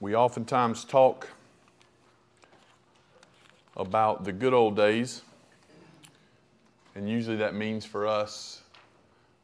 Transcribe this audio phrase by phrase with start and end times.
[0.00, 1.28] We oftentimes talk
[3.76, 5.22] about the good old days,
[6.94, 8.62] and usually that means for us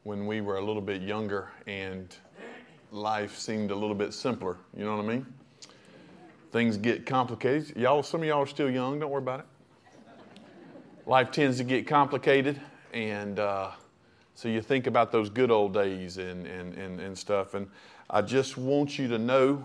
[0.04, 2.14] when we were a little bit younger and
[2.92, 4.56] life seemed a little bit simpler.
[4.76, 5.26] You know what I mean?
[6.52, 7.76] Things get complicated.
[7.76, 9.00] Y'all, some of y'all are still young.
[9.00, 9.46] Don't worry about it.
[11.04, 12.60] Life tends to get complicated,
[12.92, 13.72] and uh,
[14.36, 17.54] so you think about those good old days and, and, and, and stuff.
[17.54, 17.68] And
[18.08, 19.64] I just want you to know,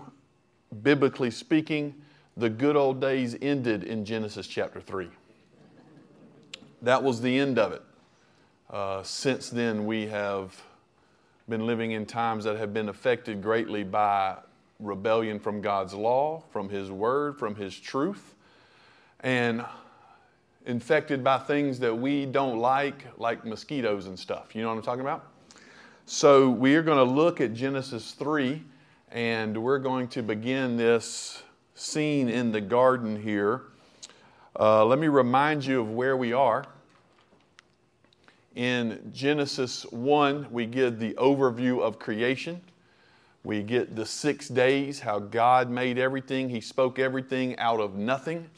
[0.82, 1.94] biblically speaking,
[2.36, 5.08] the good old days ended in Genesis chapter 3.
[6.82, 7.82] That was the end of it.
[8.70, 10.62] Uh, since then, we have
[11.48, 14.36] been living in times that have been affected greatly by
[14.78, 18.34] rebellion from God's law, from His word, from His truth,
[19.20, 19.64] and
[20.66, 24.54] infected by things that we don't like, like mosquitoes and stuff.
[24.54, 25.26] You know what I'm talking about?
[26.06, 28.62] So, we are going to look at Genesis 3,
[29.12, 31.42] and we're going to begin this
[31.74, 33.62] scene in the garden here.
[34.58, 36.64] Uh, let me remind you of where we are.
[38.54, 42.60] In Genesis 1, we get the overview of creation.
[43.42, 46.48] We get the six days, how God made everything.
[46.48, 48.48] He spoke everything out of nothing.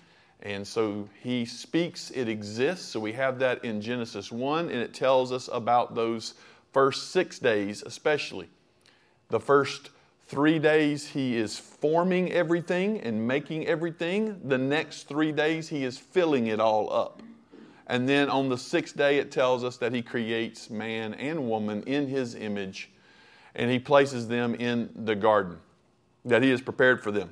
[0.42, 2.86] And so He speaks, it exists.
[2.88, 6.34] So we have that in Genesis 1, and it tells us about those
[6.72, 8.48] first six days, especially.
[9.28, 9.90] The first
[10.26, 14.40] Three days he is forming everything and making everything.
[14.44, 17.22] The next three days he is filling it all up.
[17.86, 21.82] And then on the sixth day it tells us that he creates man and woman
[21.82, 22.90] in his image
[23.54, 25.58] and he places them in the garden
[26.24, 27.30] that he has prepared for them.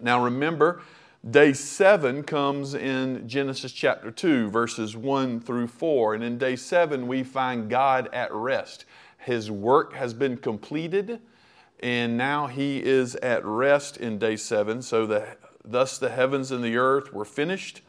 [0.00, 0.82] Now remember,
[1.28, 6.14] day seven comes in Genesis chapter 2, verses 1 through 4.
[6.14, 8.84] And in day seven, we find God at rest.
[9.18, 11.20] His work has been completed
[11.80, 14.82] and now he is at rest in day seven.
[14.82, 17.82] So the, thus the heavens and the earth were finished,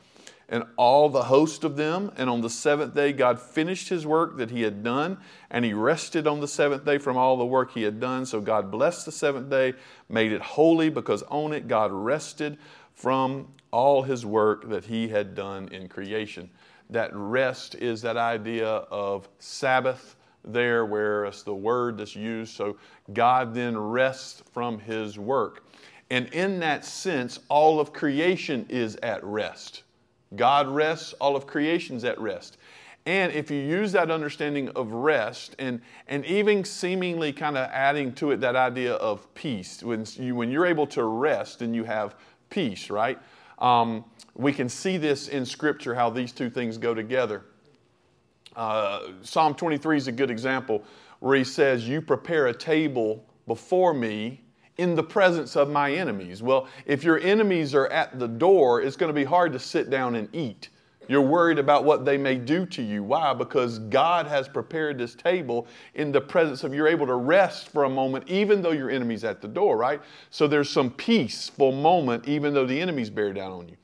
[0.48, 2.12] and all the host of them.
[2.18, 5.18] And on the seventh day, God finished his work that he had done,
[5.50, 8.26] and he rested on the seventh day from all the work he had done.
[8.26, 9.74] So God blessed the seventh day,
[10.08, 12.58] made it holy, because on it God rested
[12.94, 16.50] from all his work that he had done in creation.
[16.92, 20.15] That rest is that idea of Sabbath
[20.46, 22.56] there where it's the word that's used.
[22.56, 22.78] So
[23.14, 25.64] God then rests from his work.
[26.10, 29.84] And in that sense, all of creation is at rest.
[30.36, 32.58] God rests, all of creation's at rest.
[33.08, 38.14] And if you use that understanding of rest and, and even seemingly kind of adding
[38.14, 41.84] to it that idea of peace, when, you, when you're able to rest and you
[41.84, 42.16] have
[42.50, 43.20] peace, right?
[43.60, 47.46] Um, we can see this in Scripture how these two things go together.
[48.56, 50.84] Uh, Psalm 23 is a good example
[51.20, 54.42] where he says, You prepare a table before me
[54.78, 56.42] in the presence of my enemies.
[56.44, 59.90] Well, if your enemies are at the door, it's going to be hard to sit
[59.90, 60.70] down and eat.
[61.08, 63.04] You're worried about what they may do to you.
[63.04, 63.34] Why?
[63.34, 67.84] Because God has prepared this table in the presence of you're able to rest for
[67.84, 70.02] a moment, even though your enemy's at the door, right?
[70.32, 73.78] So there's some peaceful moment, even though the enemies bear down on you.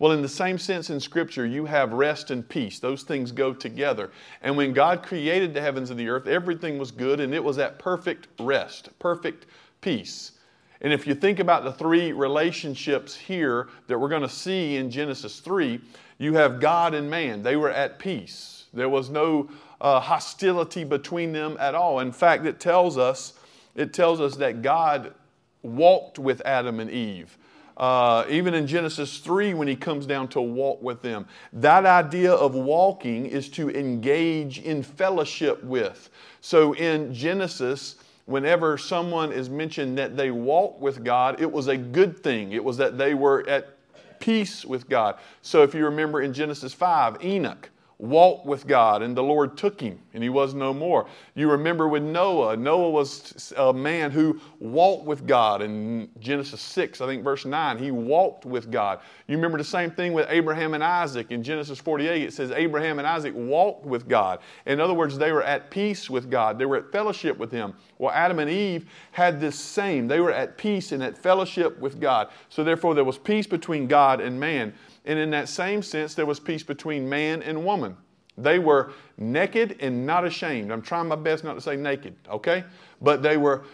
[0.00, 2.78] Well, in the same sense in Scripture, you have rest and peace.
[2.78, 4.10] Those things go together.
[4.40, 7.58] And when God created the heavens and the earth, everything was good and it was
[7.58, 9.44] at perfect rest, perfect
[9.82, 10.32] peace.
[10.80, 14.90] And if you think about the three relationships here that we're going to see in
[14.90, 15.78] Genesis 3,
[16.16, 17.42] you have God and man.
[17.42, 18.64] They were at peace.
[18.72, 19.50] There was no
[19.82, 22.00] uh, hostility between them at all.
[22.00, 23.34] In fact, it tells us
[23.74, 25.14] it tells us that God
[25.62, 27.36] walked with Adam and Eve.
[27.80, 31.26] Uh, even in Genesis 3, when he comes down to walk with them.
[31.54, 36.10] That idea of walking is to engage in fellowship with.
[36.42, 37.96] So in Genesis,
[38.26, 42.52] whenever someone is mentioned that they walk with God, it was a good thing.
[42.52, 43.78] It was that they were at
[44.18, 45.16] peace with God.
[45.40, 49.80] So if you remember in Genesis 5, Enoch walked with God, and the Lord took
[49.80, 51.06] him, and he was no more.
[51.34, 55.60] You remember with Noah, Noah was a man who walked with God.
[55.60, 59.00] In Genesis 6, I think verse 9, he walked with God.
[59.26, 61.30] You remember the same thing with Abraham and Isaac.
[61.30, 64.38] In Genesis 48, it says Abraham and Isaac walked with God.
[64.64, 67.74] In other words, they were at peace with God, they were at fellowship with Him.
[67.98, 70.08] Well, Adam and Eve had this same.
[70.08, 72.28] They were at peace and at fellowship with God.
[72.48, 74.72] So, therefore, there was peace between God and man.
[75.04, 77.96] And in that same sense, there was peace between man and woman.
[78.36, 80.70] They were naked and not ashamed.
[80.70, 82.64] I'm trying my best not to say naked, okay?
[83.00, 83.64] But they were,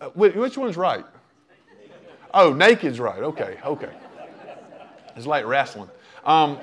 [0.00, 1.04] uh, which one's right?
[2.32, 3.22] Oh, naked's right.
[3.22, 3.90] Okay, okay.
[5.16, 5.88] It's like wrestling.
[6.24, 6.58] Um,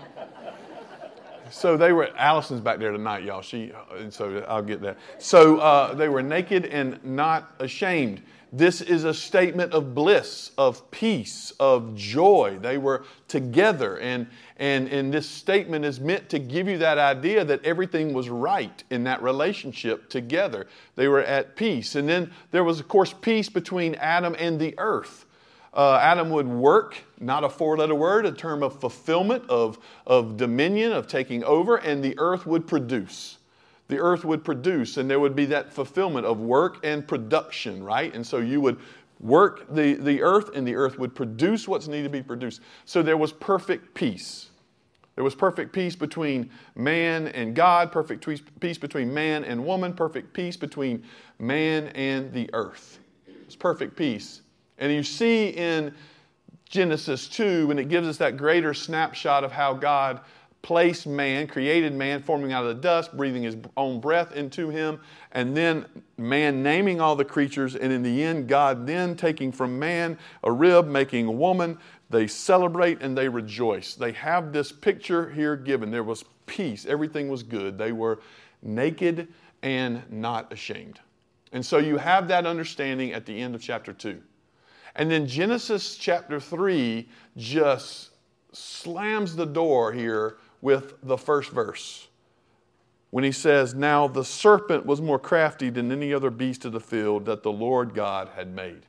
[1.50, 3.41] so they were, Allison's back there tonight, y'all.
[3.41, 4.97] She, and so I'll get that.
[5.17, 8.21] So uh, they were naked and not ashamed.
[8.53, 12.57] This is a statement of bliss, of peace, of joy.
[12.59, 13.98] They were together.
[14.00, 14.27] And,
[14.57, 18.83] and, and this statement is meant to give you that idea that everything was right
[18.89, 20.68] in that relationship together.
[20.98, 21.95] They were at peace.
[21.95, 25.25] And then there was, of course, peace between Adam and the earth.
[25.74, 30.36] Uh, Adam would work, not a four letter word, a term of fulfillment, of, of
[30.36, 33.38] dominion, of taking over, and the earth would produce.
[33.91, 38.15] The earth would produce, and there would be that fulfillment of work and production, right?
[38.15, 38.79] And so you would
[39.19, 42.61] work the, the earth, and the earth would produce what's needed to be produced.
[42.85, 44.47] So there was perfect peace.
[45.15, 48.25] There was perfect peace between man and God, perfect
[48.61, 51.03] peace between man and woman, perfect peace between
[51.38, 52.99] man and the earth.
[53.27, 54.41] It's perfect peace.
[54.77, 55.93] And you see in
[56.69, 60.21] Genesis 2, when it gives us that greater snapshot of how God
[60.62, 65.00] placed man, created man, forming out of the dust, breathing his own breath into him,
[65.31, 65.86] and then
[66.18, 70.52] man naming all the creatures, and in the end, God then taking from man a
[70.52, 71.78] rib, making a woman.
[72.10, 73.96] They celebrate and they rejoice.
[73.96, 75.90] They have this picture here given.
[75.90, 77.78] There was peace, everything was good.
[77.78, 78.19] They were
[78.62, 79.30] naked
[79.63, 81.00] and not ashamed.
[81.54, 84.22] And so you have that understanding at the end of chapter 2.
[84.96, 88.10] And then Genesis chapter 3 just
[88.52, 92.08] slams the door here with the first verse
[93.12, 96.80] when he says, Now the serpent was more crafty than any other beast of the
[96.80, 98.86] field that the Lord God had made.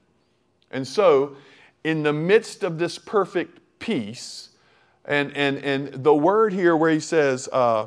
[0.71, 1.37] And so,
[1.85, 4.51] in the midst of this perfect peace,
[5.05, 7.87] and, and, and the word here where he says, uh,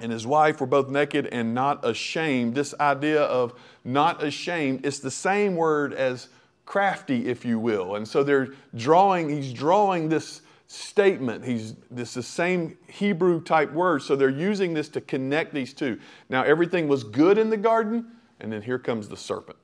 [0.00, 3.54] and his wife were both naked and not ashamed, this idea of
[3.84, 6.28] not ashamed, it's the same word as
[6.66, 7.96] crafty, if you will.
[7.96, 11.44] And so they're drawing, he's drawing this statement.
[11.44, 14.02] He's this the same Hebrew type word.
[14.02, 15.98] So they're using this to connect these two.
[16.28, 18.06] Now everything was good in the garden,
[18.38, 19.58] and then here comes the serpent,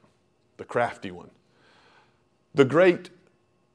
[0.57, 1.31] the crafty one.
[2.55, 3.11] The great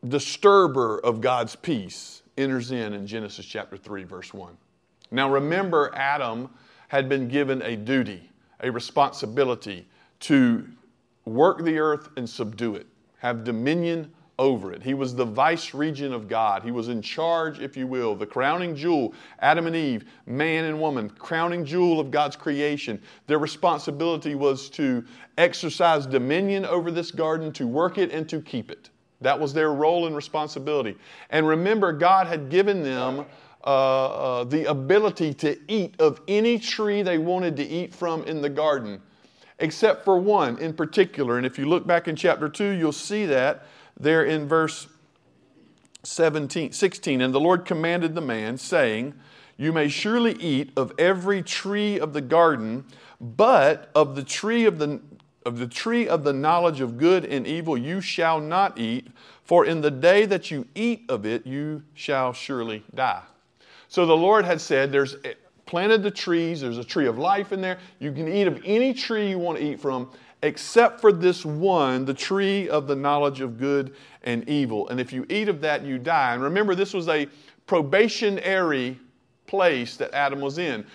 [0.07, 4.57] disturber of God's peace enters in in Genesis chapter 3, verse 1.
[5.11, 6.49] Now remember, Adam
[6.89, 8.29] had been given a duty,
[8.59, 9.87] a responsibility
[10.21, 10.67] to
[11.25, 12.87] work the earth and subdue it
[13.21, 14.81] have dominion over it.
[14.81, 16.63] He was the vice regent of God.
[16.63, 20.79] He was in charge, if you will, the crowning jewel, Adam and Eve, man and
[20.79, 23.01] woman, crowning jewel of God's creation.
[23.27, 25.03] Their responsibility was to
[25.37, 28.89] exercise dominion over this garden, to work it and to keep it.
[29.21, 30.97] That was their role and responsibility.
[31.29, 33.25] And remember, God had given them
[33.63, 38.41] uh, uh, the ability to eat of any tree they wanted to eat from in
[38.41, 39.01] the garden
[39.61, 41.37] except for one in particular.
[41.37, 43.65] And if you look back in chapter 2, you'll see that
[43.99, 44.87] there in verse
[46.03, 47.21] 17, 16.
[47.21, 49.13] And the Lord commanded the man, saying,
[49.57, 52.85] You may surely eat of every tree of the garden,
[53.19, 55.01] but of the tree of the
[55.43, 59.07] of the tree of the knowledge of good and evil you shall not eat,
[59.43, 63.23] for in the day that you eat of it you shall surely die.
[63.87, 65.33] So the Lord had said, There's eh,
[65.65, 66.61] planted the trees.
[66.61, 67.79] There's a tree of life in there.
[67.99, 70.11] You can eat of any tree you want to eat from,
[70.43, 74.87] except for this one, the tree of the knowledge of good and evil.
[74.89, 76.33] And if you eat of that, you die.
[76.33, 77.27] And remember, this was a
[77.67, 78.99] probationary
[79.47, 80.85] place that Adam was in.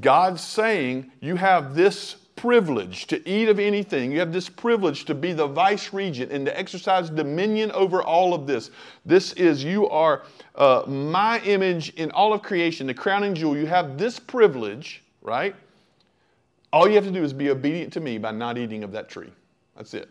[0.00, 4.10] God's saying, You have this privilege to eat of anything.
[4.10, 8.34] You have this privilege to be the vice regent and to exercise dominion over all
[8.34, 8.70] of this.
[9.06, 13.66] This is, you are uh, my image in all of creation, the crowning jewel, you
[13.66, 15.54] have this privilege, right?
[16.72, 19.08] All you have to do is be obedient to me by not eating of that
[19.08, 19.30] tree.
[19.76, 20.08] That's it.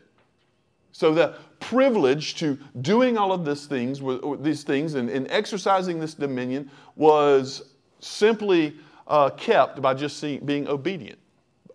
[0.91, 4.01] So the privilege to doing all of these things,
[4.41, 8.75] these things and, and exercising this dominion was simply
[9.07, 11.19] uh, kept by just see, being obedient,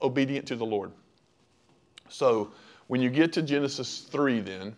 [0.03, 0.93] obedient to the Lord.
[2.09, 2.51] So
[2.87, 4.77] when you get to Genesis 3, then,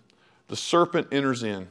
[0.48, 1.68] the serpent enters in.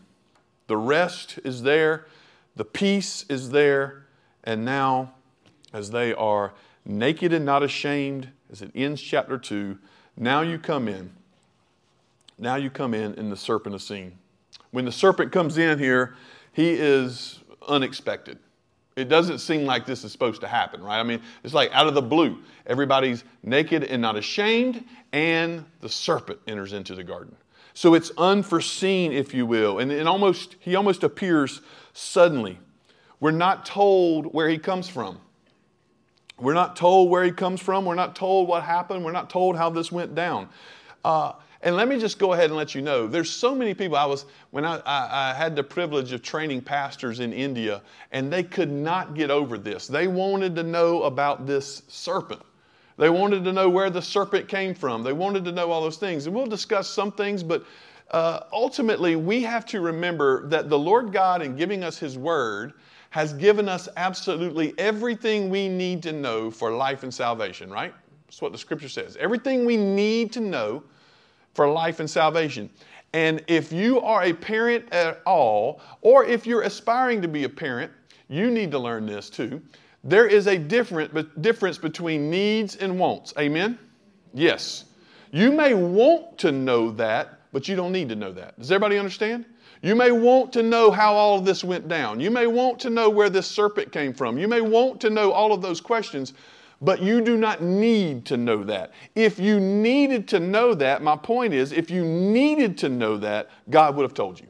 [0.67, 2.07] The rest is there,
[2.55, 4.05] the peace is there,
[4.43, 5.13] and now,
[5.73, 6.53] as they are
[6.87, 9.77] naked and not ashamed, as it ends chapter 2,
[10.15, 11.11] now you come in.
[12.39, 14.17] Now you come in, and the serpent is seen.
[14.71, 16.15] When the serpent comes in here,
[16.53, 18.39] he is unexpected.
[18.95, 20.99] It doesn't seem like this is supposed to happen, right?
[20.99, 22.39] I mean, it's like out of the blue.
[22.65, 27.35] Everybody's naked and not ashamed, and the serpent enters into the garden.
[27.73, 29.77] So it's unforeseen, if you will.
[29.77, 31.61] And it almost, he almost appears
[31.93, 32.57] suddenly.
[33.19, 35.19] We're not told where he comes from.
[36.39, 37.85] We're not told where he comes from.
[37.85, 39.03] We're not told what happened.
[39.03, 40.49] We're not told how this went down.
[41.03, 43.97] Uh, and let me just go ahead and let you know there's so many people.
[43.97, 48.31] I was, when I, I, I, had the privilege of training pastors in India, and
[48.31, 49.87] they could not get over this.
[49.87, 52.41] They wanted to know about this serpent.
[52.97, 55.03] They wanted to know where the serpent came from.
[55.03, 56.27] They wanted to know all those things.
[56.27, 57.63] And we'll discuss some things, but
[58.11, 62.73] uh, ultimately, we have to remember that the Lord God, in giving us His Word,
[63.17, 67.91] has given us absolutely everything we need to know for life and salvation, right?
[68.27, 69.17] That's what the Scripture says.
[69.19, 70.83] Everything we need to know
[71.55, 72.69] for life and salvation.
[73.13, 77.49] And if you are a parent at all, or if you're aspiring to be a
[77.49, 77.91] parent,
[78.29, 79.63] you need to learn this too.
[80.03, 83.33] There is a different, difference between needs and wants.
[83.39, 83.79] Amen?
[84.35, 84.85] Yes.
[85.31, 88.57] You may want to know that, but you don't need to know that.
[88.59, 89.45] Does everybody understand?
[89.81, 92.19] You may want to know how all of this went down.
[92.19, 94.37] You may want to know where this serpent came from.
[94.37, 96.33] You may want to know all of those questions,
[96.81, 98.91] but you do not need to know that.
[99.15, 103.49] If you needed to know that, my point is, if you needed to know that,
[103.69, 104.47] God would have told you.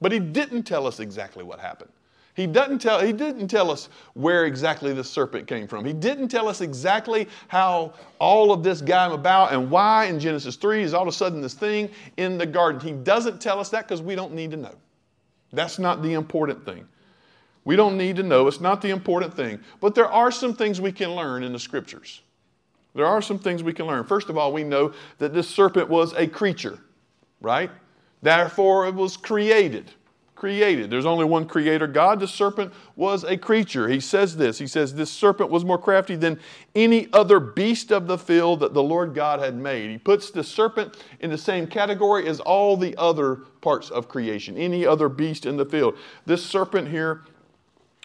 [0.00, 1.90] But He didn't tell us exactly what happened.
[2.38, 5.84] He, doesn't tell, he didn't tell us where exactly the serpent came from.
[5.84, 10.54] He didn't tell us exactly how all of this got about and why in Genesis
[10.54, 12.80] 3 is all of a sudden this thing in the garden.
[12.80, 14.76] He doesn't tell us that because we don't need to know.
[15.52, 16.86] That's not the important thing.
[17.64, 18.46] We don't need to know.
[18.46, 19.58] It's not the important thing.
[19.80, 22.22] But there are some things we can learn in the scriptures.
[22.94, 24.04] There are some things we can learn.
[24.04, 26.78] First of all, we know that this serpent was a creature,
[27.40, 27.72] right?
[28.22, 29.90] Therefore, it was created
[30.38, 30.88] created.
[30.88, 32.20] There's only one creator God.
[32.20, 33.88] The serpent was a creature.
[33.88, 36.38] He says this He says, This serpent was more crafty than
[36.76, 39.90] any other beast of the field that the Lord God had made.
[39.90, 44.56] He puts the serpent in the same category as all the other parts of creation,
[44.56, 45.98] any other beast in the field.
[46.24, 47.24] This serpent here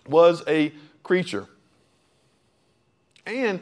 [0.07, 0.73] was a
[1.03, 1.47] creature.
[3.27, 3.59] And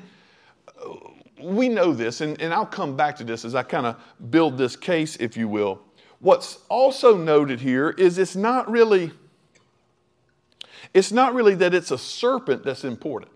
[0.68, 0.96] uh,
[1.42, 3.98] we know this, and, and I'll come back to this as I kind of
[4.32, 5.82] build this case, if you will.
[6.22, 9.12] What's also noted here is it's not really
[10.94, 13.32] it's not really that it's a serpent that's important.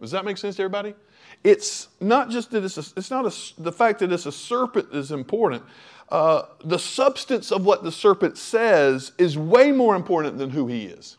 [0.00, 0.94] Does that make sense to everybody?
[1.42, 4.88] It's not just that it's a, it's not a, the fact that it's a serpent
[4.92, 5.62] is important.
[6.10, 10.84] Uh, the substance of what the serpent says is way more important than who he
[10.84, 11.16] is.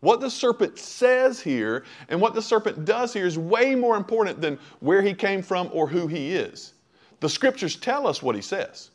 [0.00, 4.40] What the serpent says here and what the serpent does here is way more important
[4.40, 6.74] than where he came from or who he is.
[7.20, 8.91] The scriptures tell us what he says.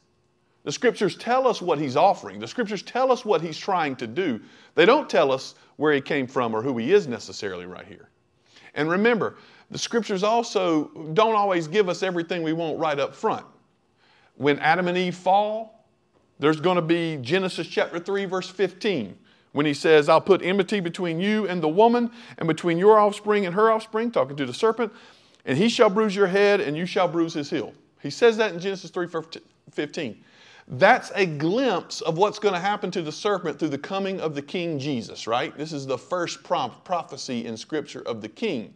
[0.67, 2.41] The scriptures tell us what he's offering.
[2.41, 4.41] The scriptures tell us what he's trying to do.
[4.75, 8.09] They don't tell us where he came from or who he is necessarily right here.
[8.73, 9.37] And remember,
[9.71, 13.45] the scriptures also don't always give us everything we want right up front.
[14.35, 15.85] When Adam and Eve fall,
[16.37, 19.17] there's going to be Genesis chapter 3, verse 15,
[19.53, 23.45] when he says, I'll put enmity between you and the woman, and between your offspring
[23.45, 24.91] and her offspring, talking to the serpent,
[25.45, 27.73] and he shall bruise your head, and you shall bruise his heel.
[28.01, 29.07] He says that in Genesis 3,
[29.71, 30.23] 15.
[30.67, 34.35] That's a glimpse of what's going to happen to the serpent through the coming of
[34.35, 35.57] the King Jesus, right?
[35.57, 38.73] This is the first prompt, prophecy in Scripture of the King.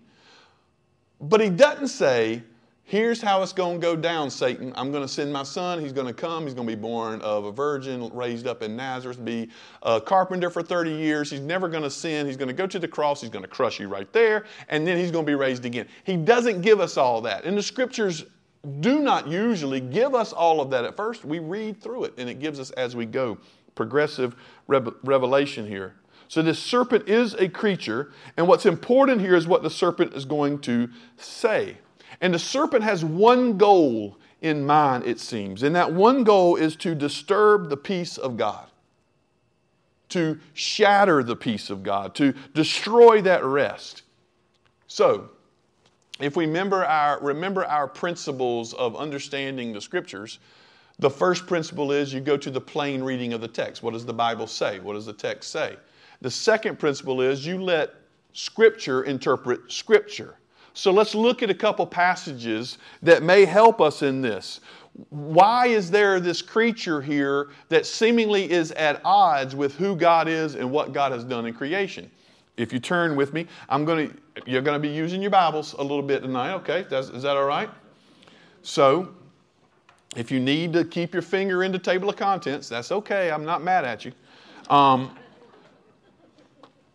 [1.19, 2.43] But he doesn't say,
[2.91, 4.73] Here's how it's going to go down, Satan.
[4.75, 5.79] I'm going to send my son.
[5.79, 6.43] He's going to come.
[6.43, 9.49] He's going to be born of a virgin, raised up in Nazareth, be
[9.83, 11.31] a carpenter for 30 years.
[11.31, 12.25] He's never going to sin.
[12.25, 13.21] He's going to go to the cross.
[13.21, 14.43] He's going to crush you right there.
[14.67, 15.87] And then he's going to be raised again.
[16.03, 17.45] He doesn't give us all that.
[17.45, 18.25] And the scriptures
[18.79, 21.25] do not usually give us all of that at first.
[21.25, 23.37] We read through it and it gives us as we go.
[23.73, 24.35] Progressive
[24.67, 25.95] revelation here.
[26.27, 30.23] So, this serpent is a creature, and what's important here is what the serpent is
[30.23, 31.77] going to say.
[32.21, 36.77] And the serpent has one goal in mind, it seems, and that one goal is
[36.77, 38.67] to disturb the peace of God,
[40.09, 44.03] to shatter the peace of God, to destroy that rest.
[44.87, 45.31] So,
[46.23, 50.39] if we remember our, remember our principles of understanding the scriptures,
[50.99, 53.81] the first principle is you go to the plain reading of the text.
[53.81, 54.79] What does the Bible say?
[54.79, 55.77] What does the text say?
[56.21, 57.95] The second principle is you let
[58.33, 60.35] scripture interpret scripture.
[60.73, 64.61] So let's look at a couple passages that may help us in this.
[65.09, 70.55] Why is there this creature here that seemingly is at odds with who God is
[70.55, 72.09] and what God has done in creation?
[72.57, 75.73] If you turn with me, I'm going to, you're going to be using your Bibles
[75.73, 76.85] a little bit tonight, okay?
[76.89, 77.69] That's, is that all right?
[78.61, 79.09] So,
[80.15, 83.31] if you need to keep your finger in the table of contents, that's okay.
[83.31, 84.11] I'm not mad at you.
[84.69, 85.15] Um,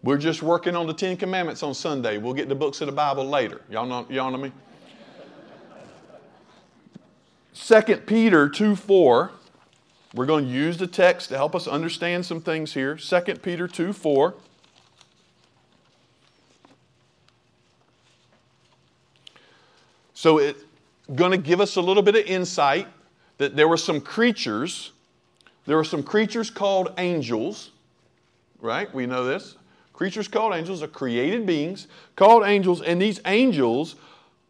[0.03, 2.19] we're just working on the Ten Commandments on Sunday.
[2.19, 3.63] We'll get the books of the Bible later.
[3.69, 4.53] Y'all know, y'all know me?
[7.55, 9.31] 2 Peter 2 4.
[10.15, 12.97] We're going to use the text to help us understand some things here.
[12.97, 14.35] 2 Peter 2 4.
[20.17, 20.65] So it's
[21.15, 22.89] going to give us a little bit of insight
[23.37, 24.93] that there were some creatures.
[25.67, 27.71] There were some creatures called angels,
[28.63, 28.93] right?
[28.95, 29.57] We know this.
[29.93, 33.97] Creatures called angels are created beings called angels, and these angels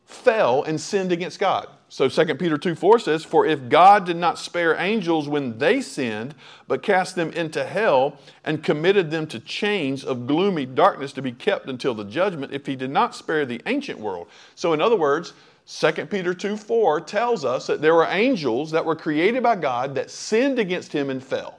[0.05, 1.67] fell and sinned against God.
[1.89, 5.81] So 2 Peter 2 4 says, For if God did not spare angels when they
[5.81, 6.35] sinned,
[6.67, 11.33] but cast them into hell and committed them to chains of gloomy darkness to be
[11.33, 14.27] kept until the judgment, if he did not spare the ancient world.
[14.57, 15.33] So, in other words,
[15.67, 19.95] 2 Peter 2 4 tells us that there were angels that were created by God
[19.97, 21.59] that sinned against him and fell.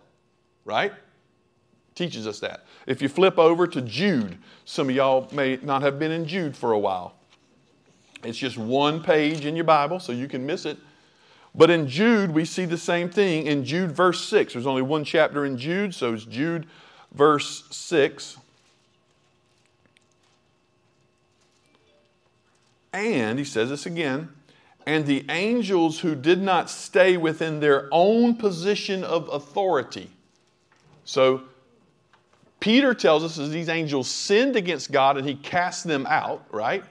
[0.63, 0.93] Right?
[1.93, 2.65] Teaches us that.
[2.85, 6.55] If you flip over to Jude, some of y'all may not have been in Jude
[6.55, 7.15] for a while.
[8.23, 10.77] It's just one page in your Bible, so you can miss it.
[11.53, 13.45] But in Jude, we see the same thing.
[13.47, 16.67] In Jude, verse 6, there's only one chapter in Jude, so it's Jude,
[17.13, 18.37] verse 6.
[22.97, 24.29] And he says this again,
[24.87, 30.09] and the angels who did not stay within their own position of authority.
[31.05, 31.43] So
[32.59, 36.83] Peter tells us that these angels sinned against God and he cast them out, right?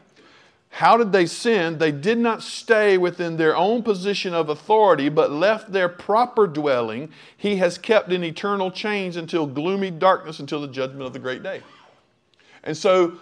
[0.69, 1.79] How did they sin?
[1.79, 7.11] They did not stay within their own position of authority, but left their proper dwelling.
[7.37, 11.43] He has kept in eternal chains until gloomy darkness, until the judgment of the great
[11.43, 11.63] day.
[12.63, 13.19] And so,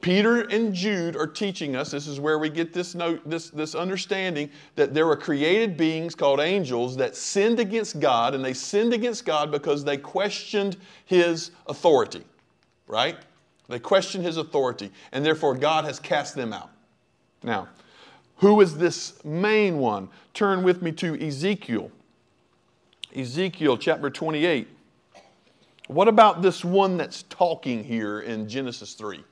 [0.00, 3.74] Peter and Jude are teaching us, this is where we get this, note, this, this
[3.74, 8.92] understanding that there were created beings called angels that sinned against God, and they sinned
[8.92, 12.22] against God because they questioned his authority,
[12.86, 13.16] right?
[13.68, 16.70] They questioned his authority, and therefore God has cast them out.
[17.42, 17.68] Now,
[18.36, 20.08] who is this main one?
[20.32, 21.90] Turn with me to Ezekiel.
[23.14, 24.68] Ezekiel chapter 28.
[25.88, 29.24] What about this one that's talking here in Genesis 3?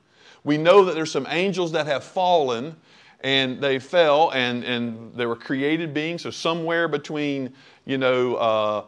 [0.47, 2.77] We know that there's some angels that have fallen
[3.19, 6.21] and they fell and, and they were created beings.
[6.21, 8.83] So somewhere between, you know, uh,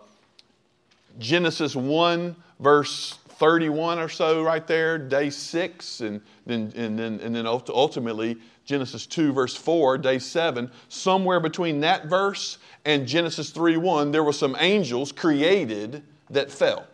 [1.18, 7.36] Genesis 1 verse 31 or so right there, day six, and then, and then, and
[7.36, 13.76] then ultimately Genesis 2, verse 4, day 7, somewhere between that verse and Genesis 3
[13.76, 16.88] 1, there were some angels created that fell,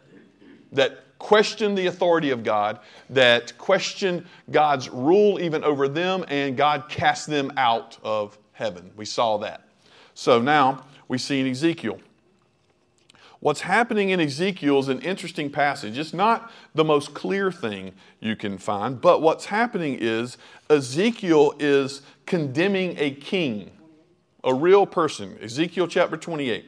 [0.72, 2.78] that questioned the authority of God,
[3.10, 8.92] that questioned God's rule even over them, and God cast them out of heaven.
[8.96, 9.68] We saw that.
[10.14, 12.00] So now we see in Ezekiel.
[13.40, 15.98] What's happening in Ezekiel is an interesting passage.
[15.98, 20.38] It's not the most clear thing you can find, but what's happening is
[20.70, 23.72] Ezekiel is condemning a king,
[24.44, 25.40] a real person.
[25.42, 26.66] Ezekiel chapter 28.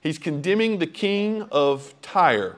[0.00, 2.56] He's condemning the king of Tyre,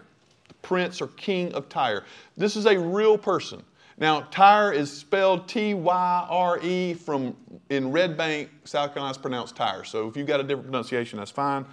[0.62, 2.04] prince or king of Tyre.
[2.36, 3.62] This is a real person.
[3.98, 7.36] Now, Tyre is spelled T Y R E from
[7.68, 9.84] in Red Bank, South Carolina, it's pronounced Tyre.
[9.84, 11.66] So if you've got a different pronunciation, that's fine.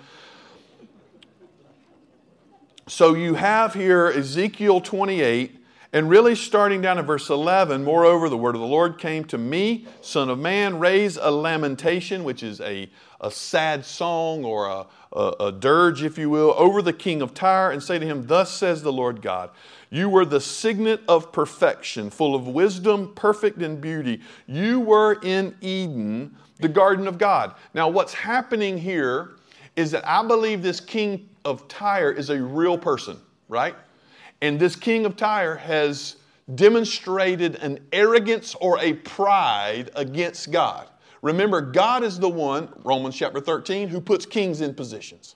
[2.88, 5.58] So you have here Ezekiel 28,
[5.94, 9.38] and really starting down at verse 11, moreover, the word of the Lord came to
[9.38, 14.86] me, Son of man, raise a lamentation, which is a, a sad song or a,
[15.14, 18.28] a, a dirge, if you will, over the king of Tyre, and say to him,
[18.28, 19.50] Thus says the Lord God.
[19.90, 24.22] You were the signet of perfection, full of wisdom, perfect in beauty.
[24.46, 27.56] You were in Eden, the garden of God.
[27.74, 29.38] Now, what's happening here
[29.76, 33.18] is that I believe this king of Tyre is a real person,
[33.48, 33.76] right?
[34.42, 36.18] And this king of Tyre has
[36.56, 40.88] demonstrated an arrogance or a pride against God.
[41.22, 45.36] Remember, God is the one, Romans chapter 13, who puts kings in positions.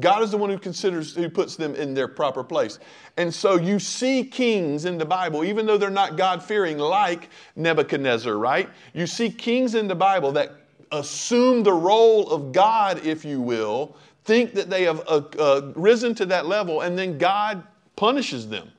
[0.00, 2.80] God is the one who considers, who puts them in their proper place.
[3.16, 7.28] And so you see kings in the Bible, even though they're not God fearing, like
[7.54, 8.68] Nebuchadnezzar, right?
[8.92, 10.50] You see kings in the Bible that
[10.90, 16.14] assume the role of God, if you will, think that they have uh, uh, risen
[16.16, 17.62] to that level, and then God
[17.94, 18.72] punishes them.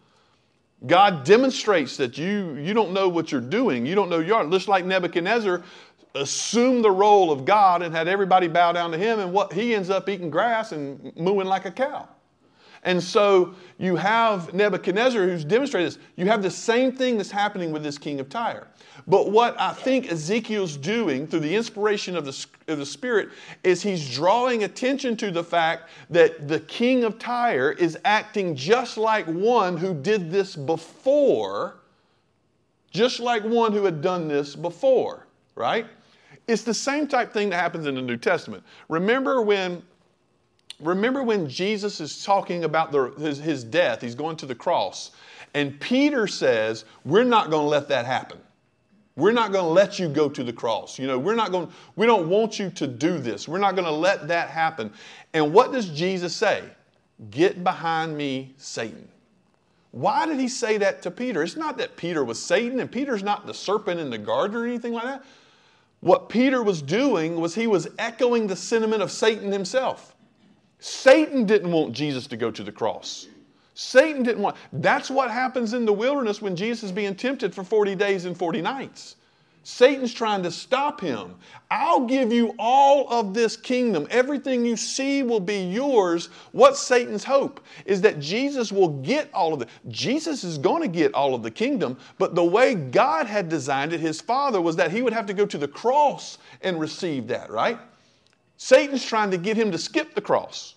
[0.85, 3.85] God demonstrates that you, you don't know what you're doing.
[3.85, 4.47] You don't know you are.
[4.49, 5.63] Just like Nebuchadnezzar
[6.15, 9.75] assumed the role of God and had everybody bow down to him, and what he
[9.75, 12.07] ends up eating grass and mooing like a cow.
[12.85, 15.99] And so you have Nebuchadnezzar who's demonstrated this.
[16.17, 18.67] You have the same thing that's happening with this king of Tyre.
[19.07, 23.29] But what I think Ezekiel's doing through the inspiration of the, of the Spirit
[23.63, 28.97] is he's drawing attention to the fact that the king of Tyre is acting just
[28.97, 31.77] like one who did this before,
[32.91, 35.25] just like one who had done this before,
[35.55, 35.87] right?
[36.47, 38.63] It's the same type thing that happens in the New Testament.
[38.89, 39.81] Remember when
[40.81, 45.11] remember when Jesus is talking about the, his, his death, he's going to the cross,
[45.53, 48.39] and Peter says, We're not going to let that happen.
[49.15, 50.99] We're not going to let you go to the cross.
[50.99, 53.47] You know, we're not going we don't want you to do this.
[53.47, 54.91] We're not going to let that happen.
[55.33, 56.63] And what does Jesus say?
[57.31, 59.07] Get behind me, Satan.
[59.91, 61.41] Why did he say that to Peter?
[61.41, 64.67] It's not that Peter was Satan and Peter's not the serpent in the garden or
[64.67, 65.23] anything like that.
[66.05, 70.15] What Peter was doing was he was echoing the sentiment of Satan himself.
[70.77, 73.25] Satan didn't want Jesus to go to the cross.
[73.73, 74.55] Satan didn't want.
[74.71, 78.37] That's what happens in the wilderness when Jesus is being tempted for 40 days and
[78.37, 79.15] 40 nights.
[79.67, 81.33] Satan's trying to stop him.
[81.71, 84.05] I'll give you all of this kingdom.
[84.11, 86.29] Everything you see will be yours.
[86.51, 87.59] What's Satan's hope?
[87.83, 89.69] Is that Jesus will get all of it.
[89.87, 93.91] Jesus is going to get all of the kingdom, but the way God had designed
[93.91, 97.25] it, his father, was that he would have to go to the cross and receive
[97.29, 97.79] that, right?
[98.57, 100.75] Satan's trying to get him to skip the cross.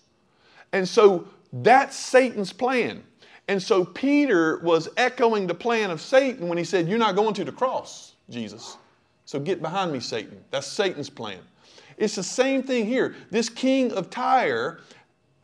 [0.72, 3.04] And so that's Satan's plan.
[3.48, 7.34] And so Peter was echoing the plan of Satan when he said, You're not going
[7.34, 8.14] to the cross.
[8.30, 8.76] Jesus.
[9.24, 10.42] So get behind me, Satan.
[10.50, 11.40] That's Satan's plan.
[11.96, 13.14] It's the same thing here.
[13.30, 14.80] This king of Tyre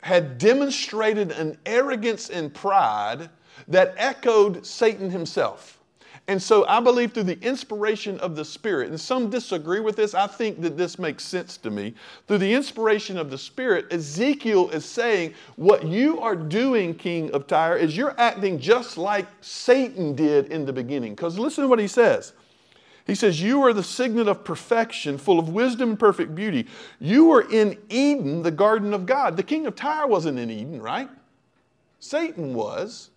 [0.01, 3.29] had demonstrated an arrogance and pride
[3.67, 5.79] that echoed Satan himself.
[6.27, 10.15] And so I believe through the inspiration of the Spirit, and some disagree with this,
[10.15, 11.93] I think that this makes sense to me.
[12.27, 17.45] Through the inspiration of the Spirit, Ezekiel is saying, What you are doing, King of
[17.45, 21.13] Tyre, is you're acting just like Satan did in the beginning.
[21.13, 22.33] Because listen to what he says.
[23.05, 26.67] He says, You are the signet of perfection, full of wisdom and perfect beauty.
[26.99, 29.37] You were in Eden, the garden of God.
[29.37, 31.09] The king of Tyre wasn't in Eden, right?
[31.99, 33.11] Satan was.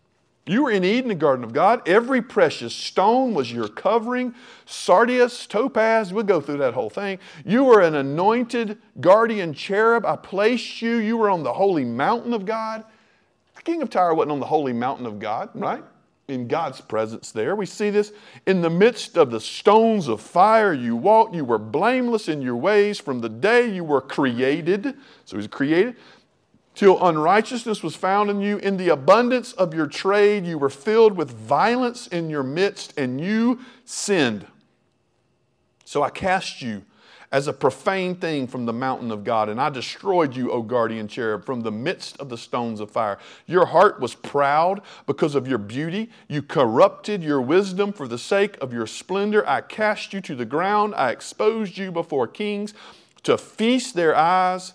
[0.46, 1.86] You were in Eden, the garden of God.
[1.86, 6.10] Every precious stone was your covering sardius, topaz.
[6.10, 7.18] We'll go through that whole thing.
[7.44, 10.06] You were an anointed guardian cherub.
[10.06, 10.96] I placed you.
[10.96, 12.84] You were on the holy mountain of God.
[13.56, 15.84] The king of Tyre wasn't on the holy mountain of God, right?
[16.28, 17.56] In God's presence there.
[17.56, 18.12] We see this
[18.46, 21.34] in the midst of the stones of fire you walked.
[21.34, 24.94] You were blameless in your ways from the day you were created.
[25.24, 25.96] So he's created.
[26.74, 28.58] Till unrighteousness was found in you.
[28.58, 33.20] In the abundance of your trade, you were filled with violence in your midst, and
[33.20, 34.46] you sinned.
[35.84, 36.84] So I cast you
[37.30, 39.48] as a profane thing from the mountain of God.
[39.48, 43.18] And I destroyed you, O guardian cherub, from the midst of the stones of fire.
[43.46, 46.10] Your heart was proud because of your beauty.
[46.28, 49.46] You corrupted your wisdom for the sake of your splendor.
[49.46, 50.94] I cast you to the ground.
[50.94, 52.72] I exposed you before kings
[53.24, 54.72] to feast their eyes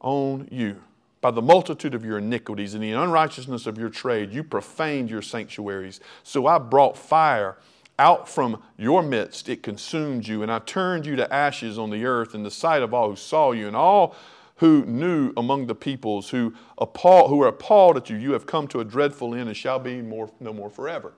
[0.00, 0.82] on you.
[1.20, 5.22] By the multitude of your iniquities and the unrighteousness of your trade, you profaned your
[5.22, 6.00] sanctuaries.
[6.22, 7.56] So I brought fire
[7.98, 12.04] out from your midst, it consumed you, and I turned you to ashes on the
[12.04, 14.14] earth in the sight of all who saw you, and all
[14.56, 18.16] who knew among the peoples who, appall, who were appalled at you.
[18.16, 21.14] You have come to a dreadful end and shall be more, no more forever.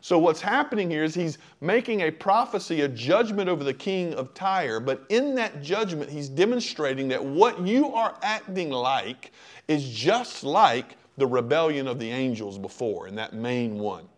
[0.00, 4.32] So, what's happening here is he's making a prophecy, a judgment over the king of
[4.32, 9.32] Tyre, but in that judgment, he's demonstrating that what you are acting like
[9.66, 14.08] is just like the rebellion of the angels before, in that main one.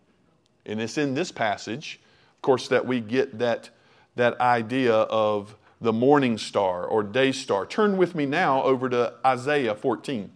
[0.65, 1.99] And it's in this passage,
[2.35, 3.69] of course, that we get that,
[4.15, 7.65] that idea of the morning star or day star.
[7.65, 10.31] Turn with me now over to Isaiah 14.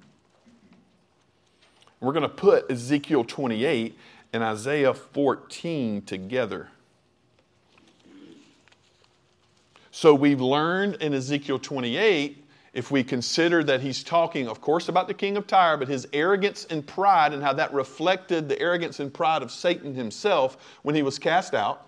[1.99, 3.97] We're going to put Ezekiel 28
[4.33, 6.69] and Isaiah 14 together.
[9.91, 12.44] So we've learned in Ezekiel 28
[12.75, 16.05] if we consider that he's talking, of course, about the king of Tyre, but his
[16.11, 20.93] arrogance and pride and how that reflected the arrogance and pride of Satan himself when
[20.93, 21.88] he was cast out.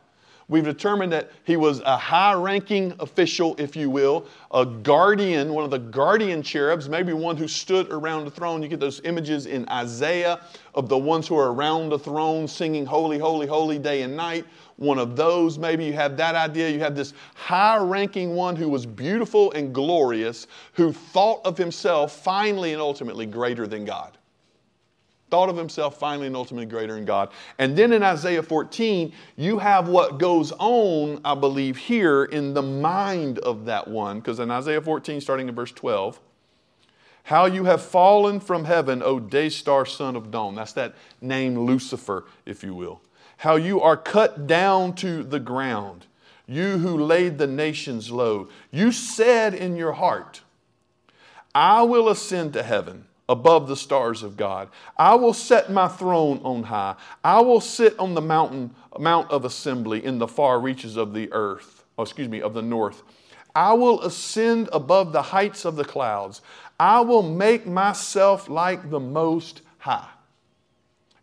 [0.50, 5.66] We've determined that he was a high ranking official, if you will, a guardian, one
[5.66, 8.64] of the guardian cherubs, maybe one who stood around the throne.
[8.64, 10.40] You get those images in Isaiah
[10.74, 14.46] of the ones who are around the throne singing, Holy, Holy, Holy, day and night.
[14.78, 16.70] One of those, maybe you have that idea.
[16.70, 22.24] You have this high ranking one who was beautiful and glorious, who thought of himself
[22.24, 24.18] finally and ultimately greater than God
[25.30, 27.30] thought of himself finally and ultimately greater than God.
[27.58, 32.62] And then in Isaiah 14, you have what goes on, I believe, here in the
[32.62, 36.20] mind of that one, because in Isaiah 14, starting in verse 12,
[37.24, 40.56] how you have fallen from heaven, O day star son of dawn.
[40.56, 43.02] That's that name Lucifer, if you will.
[43.38, 46.06] How you are cut down to the ground,
[46.48, 48.48] you who laid the nations low.
[48.72, 50.40] You said in your heart,
[51.54, 54.70] I will ascend to heaven above the stars of God.
[54.98, 56.96] I will set my throne on high.
[57.24, 61.32] I will sit on the mountain, mount of assembly in the far reaches of the
[61.34, 63.04] earth, oh, excuse me, of the north.
[63.54, 66.42] I will ascend above the heights of the clouds.
[66.80, 70.08] I will make myself like the most high.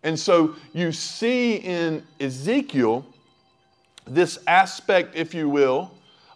[0.02, 3.06] And so you see in Ezekiel
[4.06, 5.90] this aspect, if you will,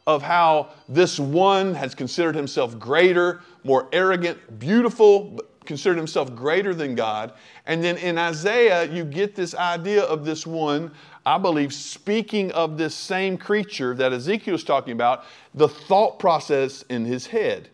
[0.07, 6.97] of how this one has considered himself greater, more arrogant, beautiful, considered himself greater than
[6.97, 7.35] God.
[7.67, 10.91] And then in Isaiah, you get this idea of this one,
[11.25, 16.83] I believe, speaking of this same creature that Ezekiel is talking about, the thought process
[16.89, 17.69] in his head.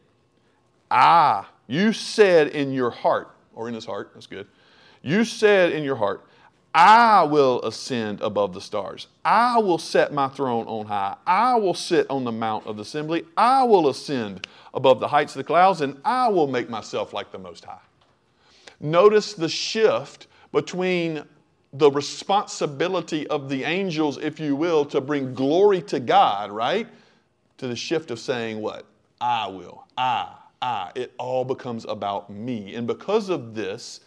[0.91, 4.49] Ah, you said in your heart, or in his heart, that's good.
[5.01, 6.27] You said in your heart,
[6.75, 9.07] I will ascend above the stars.
[9.25, 11.17] I will set my throne on high.
[11.25, 13.25] I will sit on the mount of the assembly.
[13.37, 17.31] I will ascend above the heights of the clouds, and I will make myself like
[17.31, 17.79] the Most High.
[18.81, 21.23] Notice the shift between
[21.73, 26.89] the responsibility of the angels, if you will, to bring glory to God, right?
[27.59, 28.85] To the shift of saying, What?
[29.21, 29.87] I will.
[29.97, 30.91] I, I.
[30.97, 32.75] It all becomes about me.
[32.75, 34.01] And because of this,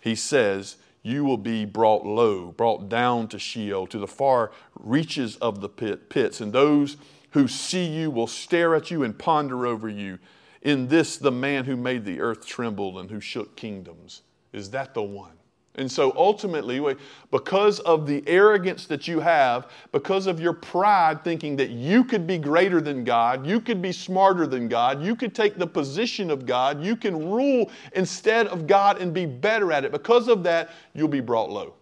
[0.00, 5.36] he says, you will be brought low, brought down to Sheol, to the far reaches
[5.36, 6.96] of the pit, pits, and those
[7.30, 10.18] who see you will stare at you and ponder over you.
[10.62, 14.22] In this, the man who made the earth tremble and who shook kingdoms.
[14.52, 15.35] Is that the one?
[15.76, 16.96] And so ultimately,
[17.30, 22.26] because of the arrogance that you have, because of your pride thinking that you could
[22.26, 26.30] be greater than God, you could be smarter than God, you could take the position
[26.30, 30.42] of God, you can rule instead of God and be better at it, because of
[30.44, 31.74] that, you'll be brought low.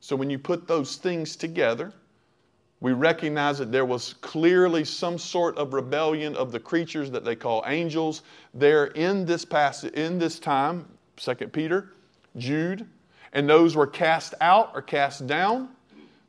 [0.00, 1.92] So when you put those things together,
[2.80, 7.36] we recognize that there was clearly some sort of rebellion of the creatures that they
[7.36, 11.93] call angels there in this passage in this time, 2 Peter
[12.36, 12.86] Jude,
[13.32, 15.68] and those were cast out or cast down.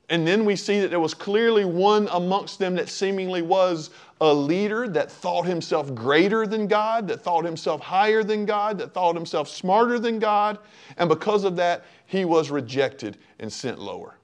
[0.10, 3.90] And then we see that there was clearly one amongst them that seemingly was
[4.22, 8.94] a leader that thought himself greater than God, that thought himself higher than God, that
[8.94, 10.60] thought himself smarter than God.
[10.98, 14.16] And because of that, he was rejected and sent lower.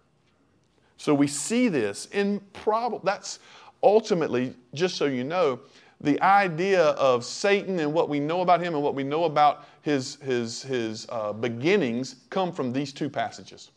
[0.98, 3.02] So we see this in problem.
[3.04, 3.40] That's
[3.82, 5.60] ultimately, just so you know,
[6.00, 9.66] the idea of Satan and what we know about him and what we know about
[9.82, 13.72] his, his, his uh, beginnings come from these two passages.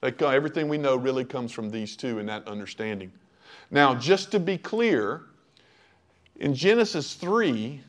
[0.00, 3.12] Come, everything we know really comes from these two and that understanding.
[3.70, 5.22] Now, just to be clear,
[6.36, 7.80] in Genesis 3,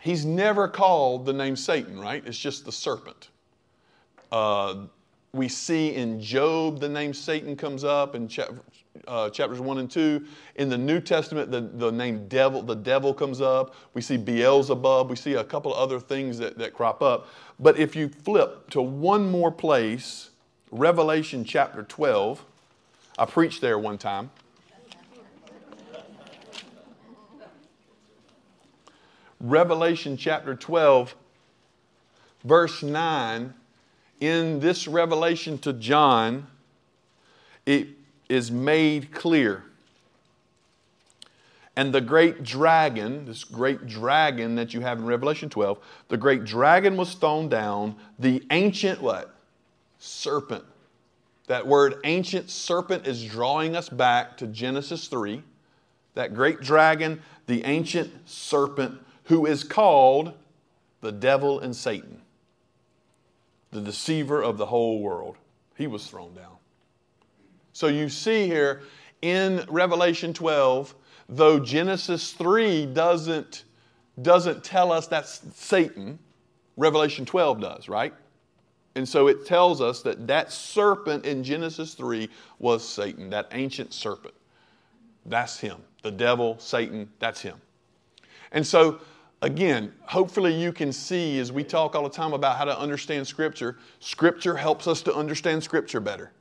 [0.00, 2.22] he's never called the name Satan, right?
[2.26, 3.28] It's just the serpent.
[4.30, 4.86] Uh,
[5.32, 8.28] we see in Job the name Satan comes up in
[9.06, 10.24] uh, chapters 1 and 2.
[10.56, 13.74] In the New Testament, the, the name devil, the devil comes up.
[13.94, 15.08] We see Beelzebub.
[15.08, 17.28] We see a couple of other things that, that crop up.
[17.58, 20.30] But if you flip to one more place,
[20.72, 22.44] Revelation chapter 12,
[23.18, 24.30] I preached there one time.
[29.40, 31.14] Revelation chapter 12,
[32.44, 33.54] verse 9,
[34.20, 36.46] in this revelation to John,
[37.66, 37.88] it
[38.28, 39.64] is made clear.
[41.76, 45.78] And the great dragon, this great dragon that you have in Revelation 12,
[46.08, 49.34] the great dragon was thrown down, the ancient what?
[49.98, 50.64] Serpent.
[51.46, 55.42] That word ancient serpent is drawing us back to Genesis 3.
[56.14, 60.34] That great dragon, the ancient serpent, who is called
[61.00, 62.20] the devil and Satan,
[63.70, 65.36] the deceiver of the whole world.
[65.76, 66.56] He was thrown down.
[67.72, 68.82] So you see here
[69.22, 70.94] in Revelation 12,
[71.28, 73.64] though Genesis 3 doesn't,
[74.22, 76.18] doesn't tell us that's Satan,
[76.76, 78.12] Revelation 12 does, right?
[78.96, 82.28] And so it tells us that that serpent in Genesis 3
[82.58, 84.34] was Satan, that ancient serpent.
[85.26, 85.78] That's him.
[86.02, 87.60] The devil, Satan, that's him.
[88.52, 89.00] And so,
[89.42, 93.26] again, hopefully you can see as we talk all the time about how to understand
[93.26, 96.32] Scripture, Scripture helps us to understand Scripture better.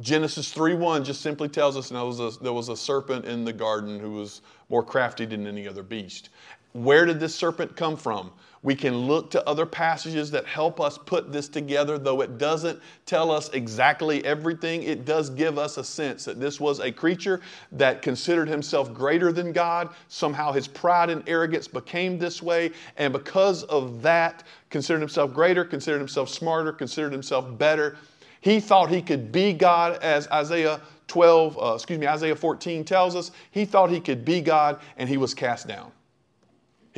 [0.00, 3.52] Genesis 3:1 just simply tells us there was, a, there was a serpent in the
[3.52, 6.28] garden who was more crafty than any other beast.
[6.72, 8.30] Where did this serpent come from?
[8.62, 12.80] We can look to other passages that help us put this together, though it doesn't
[13.06, 14.82] tell us exactly everything.
[14.82, 17.40] It does give us a sense that this was a creature
[17.72, 19.90] that considered himself greater than God.
[20.08, 25.64] Somehow his pride and arrogance became this way, and because of that, considered himself greater,
[25.64, 27.96] considered himself smarter, considered himself better
[28.40, 33.16] he thought he could be God, as Isaiah 12, uh, excuse me, Isaiah 14 tells
[33.16, 33.30] us.
[33.50, 35.90] He thought he could be God, and he was cast down.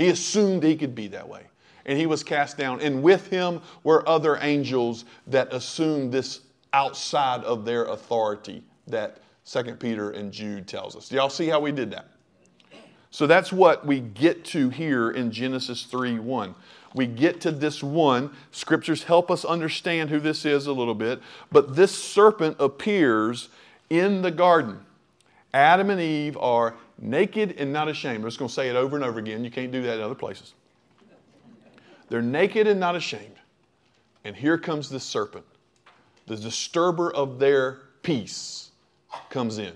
[0.01, 1.43] He assumed he could be that way,
[1.85, 2.81] and he was cast down.
[2.81, 6.41] And with him were other angels that assumed this
[6.73, 11.09] outside of their authority that 2 Peter and Jude tells us.
[11.09, 12.09] Do y'all see how we did that?
[13.11, 16.55] So that's what we get to here in Genesis 3 1
[16.95, 18.31] we get to this one.
[18.51, 21.21] Scriptures help us understand who this is a little bit.
[21.53, 23.49] But this serpent appears
[23.89, 24.81] in the garden.
[25.53, 28.17] Adam and Eve are naked and not ashamed.
[28.17, 29.43] I'm just going to say it over and over again.
[29.43, 30.55] You can't do that in other places.
[32.09, 33.37] They're naked and not ashamed.
[34.25, 35.47] And here comes the serpent,
[36.27, 38.71] the disturber of their peace
[39.31, 39.73] comes in.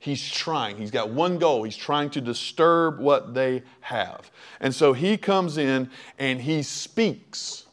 [0.00, 0.76] He's trying.
[0.76, 1.64] He's got one goal.
[1.64, 4.30] He's trying to disturb what they have.
[4.60, 7.66] And so he comes in and he speaks.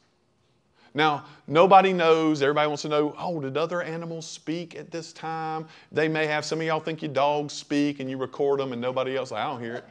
[0.96, 2.42] Now, nobody knows.
[2.42, 5.68] Everybody wants to know, oh, did other animals speak at this time?
[5.92, 6.46] They may have.
[6.46, 9.44] Some of y'all think your dogs speak and you record them and nobody else, I
[9.44, 9.86] don't hear it.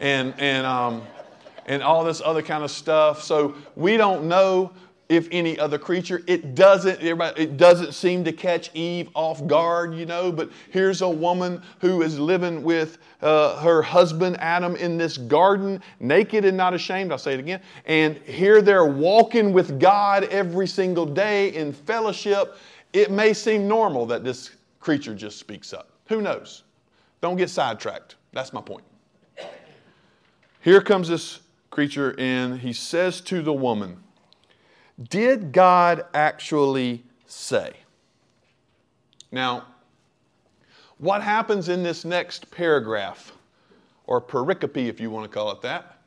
[0.00, 1.02] And, and, um,
[1.66, 3.22] and all this other kind of stuff.
[3.22, 4.72] So we don't know
[5.08, 6.22] if any other creature.
[6.26, 11.08] It doesn't, it doesn't seem to catch Eve off guard, you know, but here's a
[11.08, 16.74] woman who is living with uh, her husband Adam in this garden, naked and not
[16.74, 17.12] ashamed.
[17.12, 17.60] I'll say it again.
[17.84, 22.56] And here they're walking with God every single day in fellowship.
[22.92, 25.90] It may seem normal that this creature just speaks up.
[26.08, 26.64] Who knows?
[27.20, 28.16] Don't get sidetracked.
[28.32, 28.84] That's my point.
[30.60, 31.40] Here comes this
[31.70, 33.98] creature, and he says to the woman,
[35.02, 37.72] did God actually say?
[39.30, 39.66] Now,
[40.98, 43.32] what happens in this next paragraph,
[44.06, 45.98] or pericope if you want to call it that,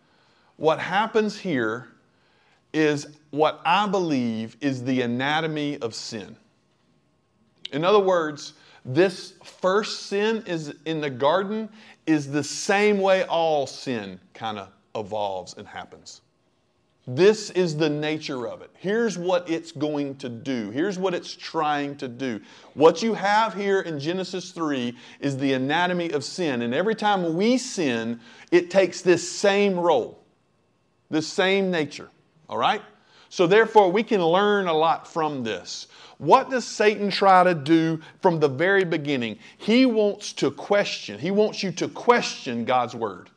[0.58, 1.89] what happens here
[2.73, 6.36] is what I believe is the anatomy of sin.
[7.71, 11.69] In other words, this first sin is in the garden
[12.06, 16.21] is the same way all sin kind of evolves and happens.
[17.15, 18.69] This is the nature of it.
[18.78, 20.69] Here's what it's going to do.
[20.69, 22.39] Here's what it's trying to do.
[22.76, 26.62] What you have here in Genesis 3 is the anatomy of sin.
[26.62, 28.19] And every time we sin,
[28.52, 30.24] it takes this same role,
[31.10, 32.12] this same nature.
[32.48, 32.84] All right?
[33.30, 35.88] So, therefore, we can learn a lot from this.
[36.19, 39.39] What does Satan try to do from the very beginning?
[39.58, 43.32] He wants to question, he wants you to question God's word.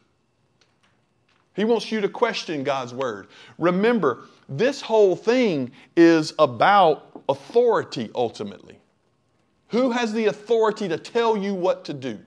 [1.55, 3.29] He wants you to question God's word.
[3.59, 8.79] Remember, this whole thing is about authority ultimately.
[9.69, 12.19] Who has the authority to tell you what to do?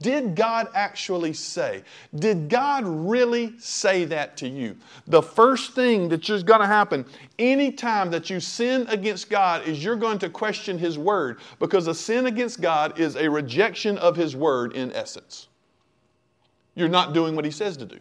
[0.00, 1.82] Did God actually say?
[2.14, 4.76] Did God really say that to you?
[5.06, 7.06] The first thing that is going to happen
[7.38, 11.94] anytime that you sin against God is you're going to question His word because a
[11.94, 15.48] sin against God is a rejection of His word in essence.
[16.74, 17.98] You're not doing what He says to do.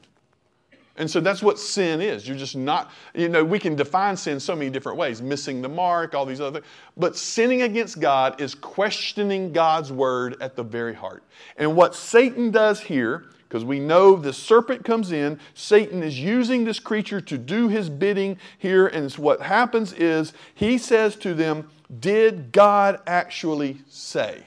[0.95, 2.27] And so that's what sin is.
[2.27, 5.69] You're just not, you know, we can define sin so many different ways missing the
[5.69, 6.71] mark, all these other things.
[6.97, 11.23] But sinning against God is questioning God's word at the very heart.
[11.58, 16.63] And what Satan does here, because we know the serpent comes in, Satan is using
[16.63, 18.86] this creature to do his bidding here.
[18.86, 24.43] And what happens is he says to them, Did God actually say?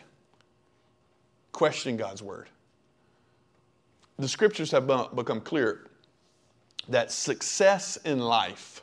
[1.50, 2.48] Question God's word.
[4.16, 5.85] The scriptures have become clear
[6.88, 8.82] that success in life,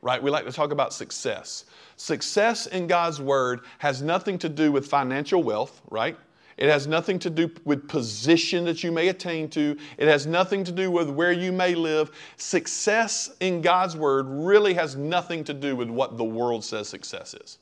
[0.00, 0.22] right?
[0.22, 1.64] We like to talk about success.
[1.96, 6.16] Success in God's Word has nothing to do with financial wealth, right?
[6.56, 9.76] It has nothing to do with position that you may attain to.
[9.96, 12.10] It has nothing to do with where you may live.
[12.36, 17.34] Success in God's Word really has nothing to do with what the world says success
[17.34, 17.58] is.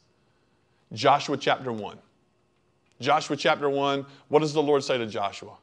[0.92, 1.98] Joshua chapter 1.
[3.00, 5.56] Joshua chapter 1, what does the Lord say to Joshua?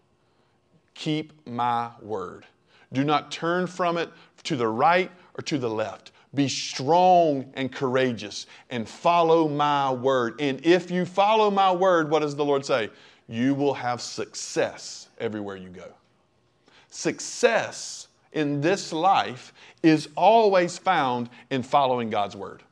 [0.96, 2.46] Keep my word.
[2.94, 4.10] Do not turn from it
[4.44, 6.12] to the right or to the left.
[6.34, 10.40] Be strong and courageous and follow my word.
[10.40, 12.90] And if you follow my word, what does the Lord say?
[13.28, 15.88] You will have success everywhere you go.
[16.90, 22.64] Success in this life is always found in following God's word.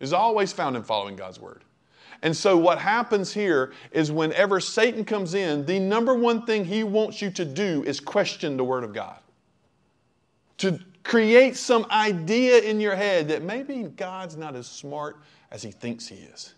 [0.00, 1.62] Is always found in following God's word.
[2.22, 6.84] And so, what happens here is whenever Satan comes in, the number one thing he
[6.84, 9.16] wants you to do is question the Word of God.
[10.58, 15.16] To create some idea in your head that maybe God's not as smart
[15.50, 16.54] as he thinks he is.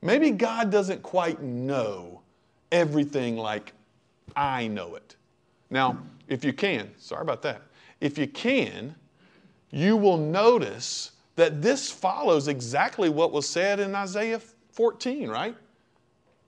[0.00, 2.22] Maybe God doesn't quite know
[2.72, 3.72] everything like
[4.34, 5.16] I know it.
[5.70, 7.62] Now, if you can, sorry about that.
[8.00, 8.94] If you can,
[9.70, 14.40] you will notice that this follows exactly what was said in Isaiah
[14.72, 15.54] 14, right?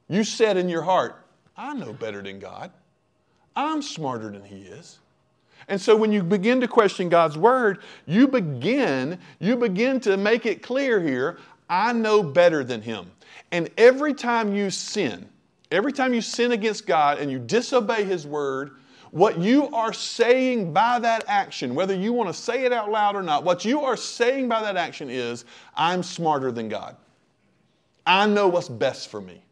[0.09, 1.24] You said in your heart,
[1.57, 2.72] I know better than God.
[3.55, 4.99] I'm smarter than He is.
[5.68, 10.45] And so when you begin to question God's word, you begin, you begin to make
[10.45, 11.38] it clear here,
[11.68, 13.12] I know better than Him.
[13.53, 15.28] And every time you sin,
[15.70, 18.72] every time you sin against God and you disobey His word,
[19.11, 23.16] what you are saying by that action, whether you want to say it out loud
[23.16, 25.44] or not, what you are saying by that action is,
[25.74, 26.96] I'm smarter than God.
[28.06, 29.42] I know what's best for me.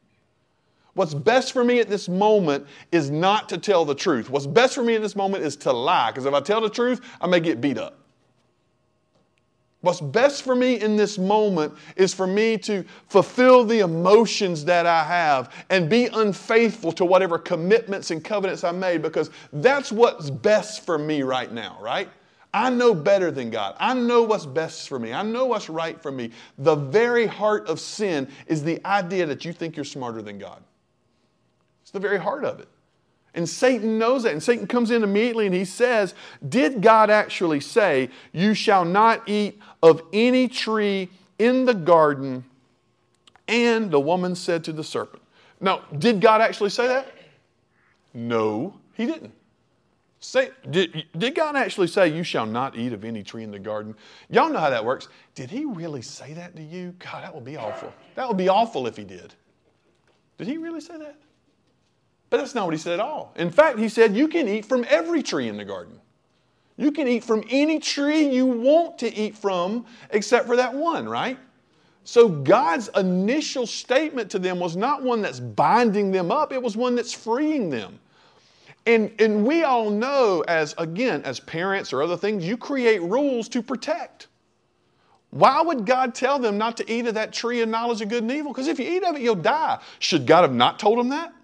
[0.95, 4.31] What's best for me at this moment is not to tell the truth.
[4.31, 6.71] What's best for me at this moment is to lie, because if I tell the
[6.71, 7.98] truth, I may get beat up.
[9.81, 14.87] What's best for me in this moment is for me to fulfill the emotions that
[14.87, 20.31] I have and be unfaithful to whatever commitments and covenants I made because that's what's
[20.31, 22.09] best for me right now, right?
[22.53, 23.77] I know better than God.
[23.79, 25.13] I know what's best for me.
[25.13, 26.33] I know what's right for me.
[26.57, 30.61] The very heart of sin is the idea that you think you're smarter than God.
[31.83, 32.69] It's the very heart of it.
[33.39, 34.33] And Satan knows that.
[34.33, 36.13] And Satan comes in immediately and he says,
[36.49, 41.09] Did God actually say, You shall not eat of any tree
[41.39, 42.45] in the garden?
[43.47, 45.23] And the woman said to the serpent.
[45.61, 47.15] Now, did God actually say that?
[48.13, 49.33] No, he didn't.
[50.19, 53.61] Say, did, did God actually say, You shall not eat of any tree in the
[53.61, 53.95] garden?
[54.31, 55.07] Y'all know how that works.
[55.37, 56.93] Did he really say that to you?
[56.99, 57.95] God, that would be awful.
[58.17, 59.33] That would be awful if he did.
[60.39, 61.21] Did he really say that?
[62.31, 63.33] But that's not what he said at all.
[63.37, 65.99] In fact, he said, You can eat from every tree in the garden.
[66.77, 71.09] You can eat from any tree you want to eat from, except for that one,
[71.09, 71.39] right?
[72.05, 76.77] So God's initial statement to them was not one that's binding them up, it was
[76.77, 77.99] one that's freeing them.
[78.87, 83.49] And, and we all know, as again, as parents or other things, you create rules
[83.51, 84.29] to protect.
[85.31, 88.23] Why would God tell them not to eat of that tree of knowledge of good
[88.23, 88.53] and evil?
[88.53, 89.79] Because if you eat of it, you'll die.
[89.99, 91.35] Should God have not told them that?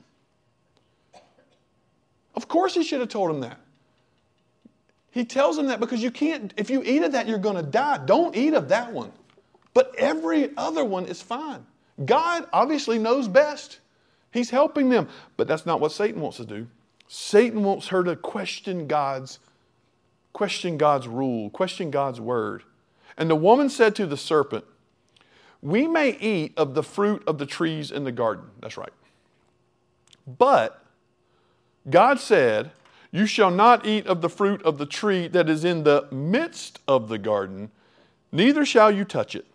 [2.34, 3.60] Of course, he should have told him that.
[5.10, 7.62] He tells him that because you can't, if you eat of that, you're going to
[7.62, 7.98] die.
[8.04, 9.12] Don't eat of that one.
[9.72, 11.64] But every other one is fine.
[12.04, 13.78] God obviously knows best.
[14.32, 15.08] He's helping them.
[15.36, 16.66] But that's not what Satan wants to do.
[17.06, 19.38] Satan wants her to question God's
[20.32, 22.64] question God's rule, question God's word.
[23.16, 24.64] And the woman said to the serpent,
[25.62, 28.92] "We may eat of the fruit of the trees in the garden." That's right.
[30.26, 30.83] But
[31.88, 32.70] God said,
[33.10, 36.80] You shall not eat of the fruit of the tree that is in the midst
[36.88, 37.70] of the garden,
[38.32, 39.46] neither shall you touch it,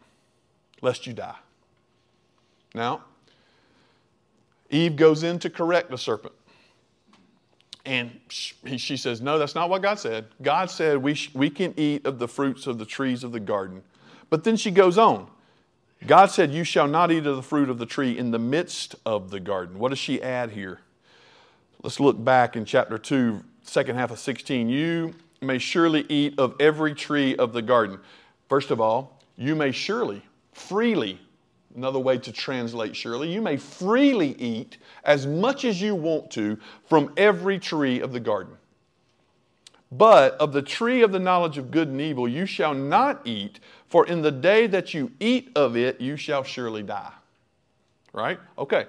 [0.82, 1.38] lest you die.
[2.74, 3.04] Now,
[4.70, 6.34] Eve goes in to correct the serpent.
[7.86, 10.26] And she says, No, that's not what God said.
[10.42, 13.40] God said we, sh- we can eat of the fruits of the trees of the
[13.40, 13.82] garden.
[14.30, 15.28] But then she goes on.
[16.06, 18.96] God said, You shall not eat of the fruit of the tree in the midst
[19.06, 19.80] of the garden.
[19.80, 20.82] What does she add here?
[21.82, 24.68] Let's look back in chapter 2, second half of 16.
[24.68, 28.00] You may surely eat of every tree of the garden.
[28.50, 30.22] First of all, you may surely,
[30.52, 31.22] freely,
[31.74, 36.60] another way to translate surely, you may freely eat as much as you want to
[36.90, 38.58] from every tree of the garden.
[39.90, 43.62] But of the tree of the knowledge of good and evil you shall not eat,
[43.88, 47.14] for in the day that you eat of it, you shall surely die.
[48.12, 48.40] Right?
[48.58, 48.86] Okay.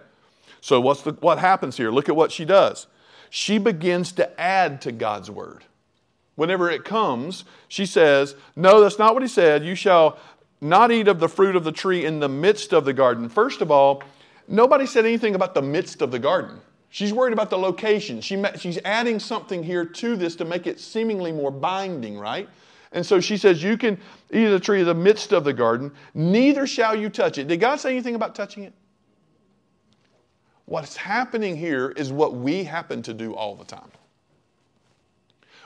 [0.61, 1.91] So, what's the, what happens here?
[1.91, 2.87] Look at what she does.
[3.31, 5.65] She begins to add to God's word.
[6.35, 9.65] Whenever it comes, she says, No, that's not what he said.
[9.65, 10.19] You shall
[10.61, 13.29] not eat of the fruit of the tree in the midst of the garden.
[13.29, 14.03] First of all,
[14.47, 16.61] nobody said anything about the midst of the garden.
[16.91, 18.21] She's worried about the location.
[18.21, 22.49] She, she's adding something here to this to make it seemingly more binding, right?
[22.93, 23.99] And so she says, You can
[24.33, 27.47] eat of the tree in the midst of the garden, neither shall you touch it.
[27.47, 28.73] Did God say anything about touching it?
[30.71, 33.91] What's happening here is what we happen to do all the time.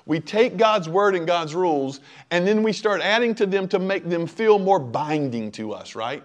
[0.06, 2.00] We take God's word and God's rules,
[2.30, 5.94] and then we start adding to them to make them feel more binding to us,
[5.94, 6.22] right?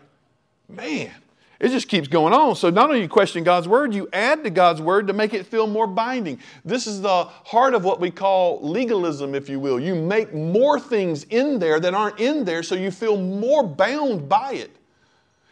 [0.70, 1.12] Man,
[1.60, 2.56] it just keeps going on.
[2.56, 5.46] So not only you question God's word, you add to God's word to make it
[5.46, 6.40] feel more binding.
[6.64, 9.78] This is the heart of what we call legalism, if you will.
[9.78, 14.30] You make more things in there that aren't in there, so you feel more bound
[14.30, 14.72] by it.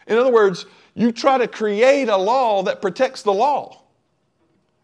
[0.07, 0.65] In other words,
[0.97, 3.83] you try to create a law that protects the law.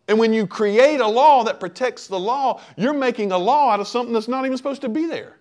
[0.07, 3.79] And when you create a law that protects the law, you're making a law out
[3.79, 5.37] of something that's not even supposed to be there.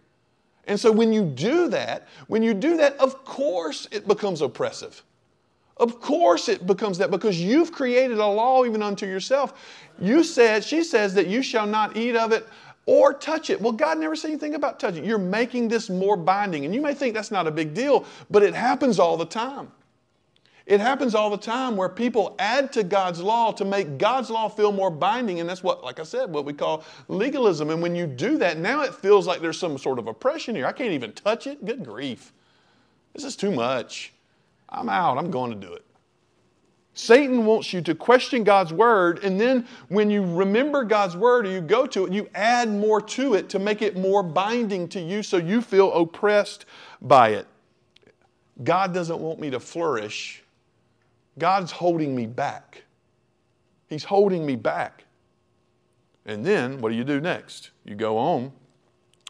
[0.66, 5.02] And so when you do that, when you do that, of course it becomes oppressive.
[5.76, 9.52] Of course it becomes that because you've created a law even unto yourself.
[10.00, 12.46] You said, she says that you shall not eat of it
[12.86, 13.60] or touch it.
[13.60, 15.04] Well, God never said anything about touching.
[15.04, 16.64] You're making this more binding.
[16.64, 19.70] And you may think that's not a big deal, but it happens all the time.
[20.66, 24.48] It happens all the time where people add to God's law to make God's law
[24.48, 25.40] feel more binding.
[25.40, 27.70] And that's what, like I said, what we call legalism.
[27.70, 30.66] And when you do that, now it feels like there's some sort of oppression here.
[30.66, 31.64] I can't even touch it.
[31.64, 32.32] Good grief.
[33.12, 34.12] This is too much.
[34.68, 35.18] I'm out.
[35.18, 35.84] I'm going to do it.
[36.94, 41.50] Satan wants you to question God's word, and then when you remember God's word or
[41.50, 45.00] you go to it, you add more to it to make it more binding to
[45.00, 46.66] you so you feel oppressed
[47.00, 47.46] by it.
[48.62, 50.41] God doesn't want me to flourish
[51.38, 52.82] God's holding me back.
[53.88, 55.04] He's holding me back.
[56.26, 57.70] And then what do you do next?
[57.84, 58.52] You go on,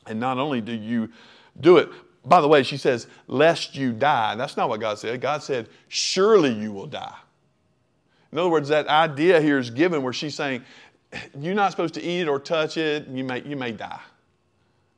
[0.07, 1.09] and not only do you
[1.61, 1.88] do it,
[2.24, 4.36] By the way, she says, lest you die.
[4.36, 5.20] That's not what God said.
[5.20, 7.16] God said, surely you will die.
[8.30, 10.62] In other words, that idea here is given where she's saying,
[11.38, 14.00] you're not supposed to eat it or touch it, you may, you may die.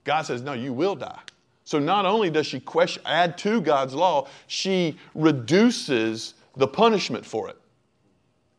[0.04, 1.18] God says, no, you will die.
[1.64, 7.48] So not only does she question, add to God's law, she reduces the punishment for
[7.48, 7.56] it.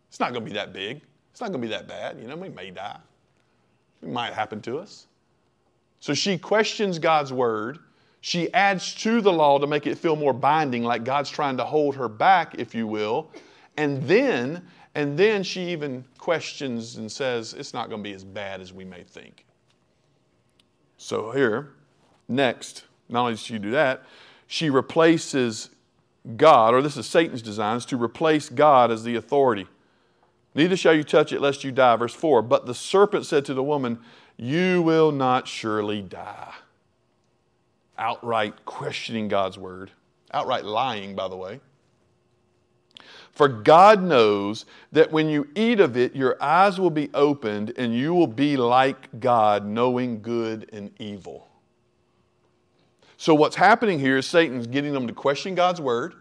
[0.10, 1.02] It's not going to be that big.
[1.32, 2.20] It's not going to be that bad.
[2.20, 3.00] You know, we may die.
[4.02, 5.08] It might happen to us.
[6.00, 7.80] So she questions God's word.
[8.22, 11.64] She adds to the law to make it feel more binding, like God's trying to
[11.64, 13.32] hold her back, if you will.
[13.78, 14.66] And then,
[14.96, 18.72] and then she even questions and says, it's not going to be as bad as
[18.72, 19.46] we may think.
[20.98, 21.74] So here,
[22.28, 24.04] next, not only does she do that,
[24.48, 25.70] she replaces
[26.36, 29.68] God, or this is Satan's design, is to replace God as the authority.
[30.56, 31.96] Neither shall you touch it lest you die.
[31.98, 34.00] Verse 4 But the serpent said to the woman,
[34.38, 36.54] You will not surely die.
[37.98, 39.92] Outright questioning God's word,
[40.34, 41.60] outright lying, by the way.
[43.32, 47.94] For God knows that when you eat of it, your eyes will be opened and
[47.94, 51.50] you will be like God, knowing good and evil.
[53.26, 56.14] So, what's happening here is Satan's getting them to question God's word.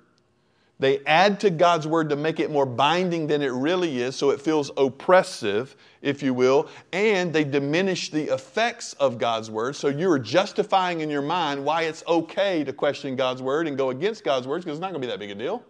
[0.79, 4.31] They add to God's word to make it more binding than it really is, so
[4.31, 9.77] it feels oppressive, if you will, and they diminish the effects of God's word.
[9.77, 13.91] So you're justifying in your mind why it's okay to question God's word and go
[13.91, 15.63] against God's words because it's not going to be that big a deal.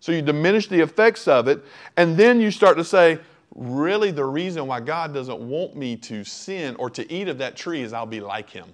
[0.00, 1.64] So you diminish the effects of it,
[1.96, 3.18] and then you start to say,
[3.54, 7.56] really, the reason why God doesn't want me to sin or to eat of that
[7.56, 8.66] tree is I'll be like Him.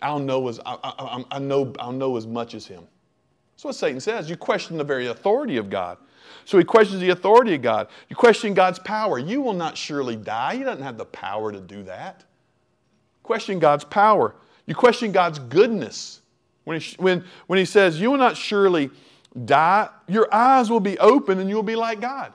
[0.00, 2.84] I'll know as, I, I, I know, I'll know as much as Him.
[3.52, 4.30] That's what Satan says.
[4.30, 5.98] You question the very authority of God.
[6.44, 7.88] So he questions the authority of God.
[8.08, 9.18] You question God's power.
[9.18, 10.56] You will not surely die.
[10.56, 12.24] He doesn't have the power to do that.
[13.22, 14.34] Question God's power.
[14.66, 16.20] You question God's goodness.
[16.64, 18.90] When he, when, when he says, You will not surely
[19.44, 22.32] die, your eyes will be open and you'll be like God.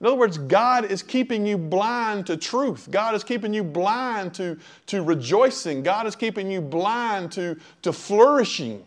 [0.00, 2.88] In other words, God is keeping you blind to truth.
[2.90, 5.82] God is keeping you blind to, to rejoicing.
[5.82, 8.84] God is keeping you blind to, to flourishing.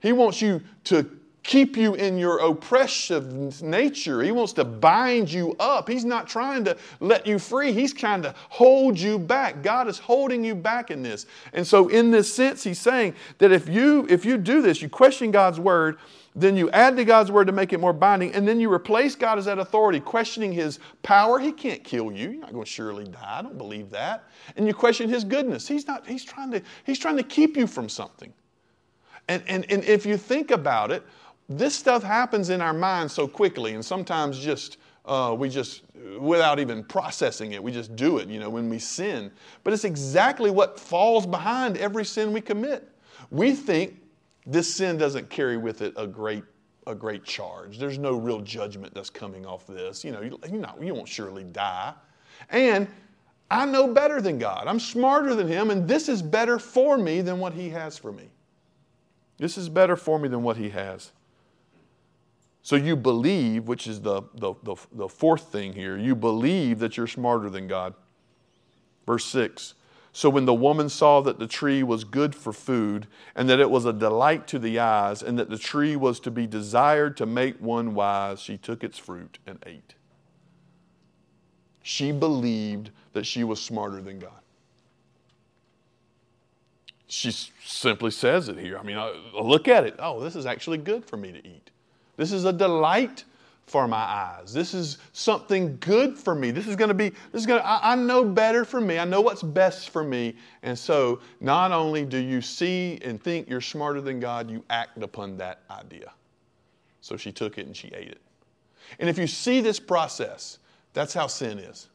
[0.00, 1.08] He wants you to
[1.46, 4.22] keep you in your oppressive nature.
[4.22, 5.88] He wants to bind you up.
[5.88, 9.62] He's not trying to let you free, He's trying to hold you back.
[9.62, 11.26] God is holding you back in this.
[11.52, 14.88] And so, in this sense, He's saying that if you, if you do this, you
[14.88, 15.98] question God's word,
[16.38, 19.14] then you add to God's word to make it more binding, and then you replace
[19.14, 21.38] God as that authority, questioning his power.
[21.38, 22.30] He can't kill you.
[22.30, 23.38] You're not going to surely die.
[23.38, 24.24] I don't believe that.
[24.56, 25.66] And you question his goodness.
[25.66, 28.34] He's not, he's trying to, he's trying to keep you from something.
[29.28, 31.02] And, and, and if you think about it,
[31.48, 34.76] this stuff happens in our minds so quickly, and sometimes just
[35.06, 35.84] uh, we just,
[36.18, 39.30] without even processing it, we just do it, you know, when we sin.
[39.64, 42.88] But it's exactly what falls behind every sin we commit.
[43.30, 44.02] We think
[44.46, 46.44] this sin doesn't carry with it a great
[46.86, 47.78] a great charge.
[47.78, 50.04] There's no real judgment that's coming off this.
[50.04, 51.92] You know, you, know, you won't surely die.
[52.50, 52.86] And
[53.50, 54.66] I know better than God.
[54.66, 58.12] I'm smarter than Him, and this is better for me than what He has for
[58.12, 58.28] me.
[59.38, 61.12] This is better for me than what He has.
[62.62, 66.96] So you believe, which is the, the, the, the fourth thing here, you believe that
[66.96, 67.94] you're smarter than God.
[69.06, 69.74] Verse 6
[70.16, 73.68] so when the woman saw that the tree was good for food, and that it
[73.68, 77.26] was a delight to the eyes, and that the tree was to be desired to
[77.26, 79.94] make one wise, she took its fruit and ate.
[81.82, 84.40] She believed that she was smarter than God.
[87.08, 88.78] She simply says it here.
[88.78, 88.96] I mean,
[89.34, 89.96] look at it.
[89.98, 91.70] Oh, this is actually good for me to eat.
[92.16, 93.24] This is a delight
[93.66, 94.52] for my eyes.
[94.52, 96.52] This is something good for me.
[96.52, 98.98] This is going to be, this is going to, I, I, know better for me.
[98.98, 100.36] I know what's best for me.
[100.62, 105.02] And so not only do you see and think you're smarter than God, you act
[105.02, 106.12] upon that idea.
[107.00, 108.20] So she took it and she ate it.
[109.00, 110.58] And if you see this process,
[110.92, 111.88] that's how sin is.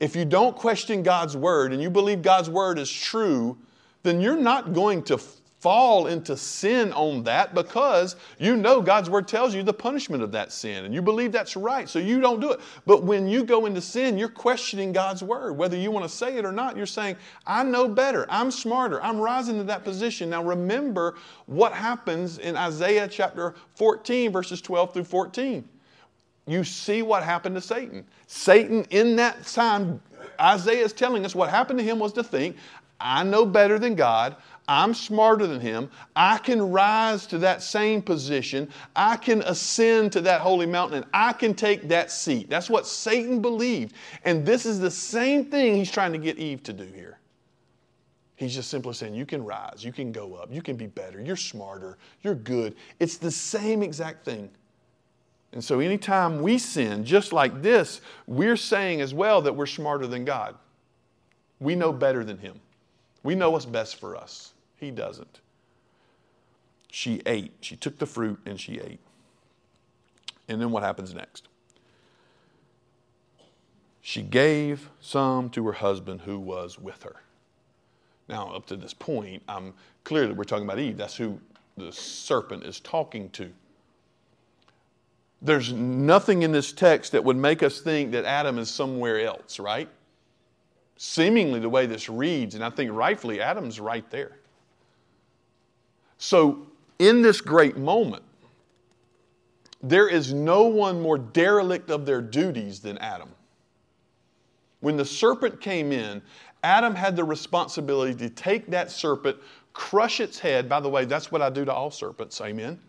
[0.00, 3.56] If you don't question God's word and you believe God's word is true,
[4.02, 5.18] then you're not going to
[5.58, 10.30] fall into sin on that because you know God's word tells you the punishment of
[10.32, 12.60] that sin and you believe that's right, so you don't do it.
[12.84, 15.56] But when you go into sin, you're questioning God's word.
[15.56, 19.02] Whether you want to say it or not, you're saying, I know better, I'm smarter,
[19.02, 20.30] I'm rising to that position.
[20.30, 25.66] Now remember what happens in Isaiah chapter 14, verses 12 through 14.
[26.46, 28.04] You see what happened to Satan.
[28.26, 30.00] Satan, in that time,
[30.40, 32.56] Isaiah is telling us what happened to him was to think,
[33.00, 34.36] I know better than God.
[34.68, 35.90] I'm smarter than him.
[36.16, 38.68] I can rise to that same position.
[38.96, 42.50] I can ascend to that holy mountain and I can take that seat.
[42.50, 43.94] That's what Satan believed.
[44.24, 47.18] And this is the same thing he's trying to get Eve to do here.
[48.34, 51.20] He's just simply saying, You can rise, you can go up, you can be better,
[51.20, 52.74] you're smarter, you're good.
[53.00, 54.50] It's the same exact thing.
[55.52, 60.06] And so, anytime we sin, just like this, we're saying as well that we're smarter
[60.06, 60.54] than God.
[61.60, 62.60] We know better than Him.
[63.22, 64.52] We know what's best for us.
[64.78, 65.40] He doesn't.
[66.90, 67.52] She ate.
[67.60, 69.00] She took the fruit and she ate.
[70.48, 71.48] And then what happens next?
[74.00, 77.16] She gave some to her husband who was with her.
[78.28, 79.74] Now, up to this point, I'm
[80.04, 80.96] clear that we're talking about Eve.
[80.96, 81.40] That's who
[81.76, 83.50] the serpent is talking to.
[85.42, 89.58] There's nothing in this text that would make us think that Adam is somewhere else,
[89.58, 89.88] right?
[90.96, 94.38] Seemingly, the way this reads, and I think rightfully, Adam's right there.
[96.18, 96.66] So,
[96.98, 98.22] in this great moment,
[99.82, 103.28] there is no one more derelict of their duties than Adam.
[104.80, 106.22] When the serpent came in,
[106.62, 109.36] Adam had the responsibility to take that serpent,
[109.72, 110.68] crush its head.
[110.68, 112.40] By the way, that's what I do to all serpents.
[112.40, 112.80] Amen.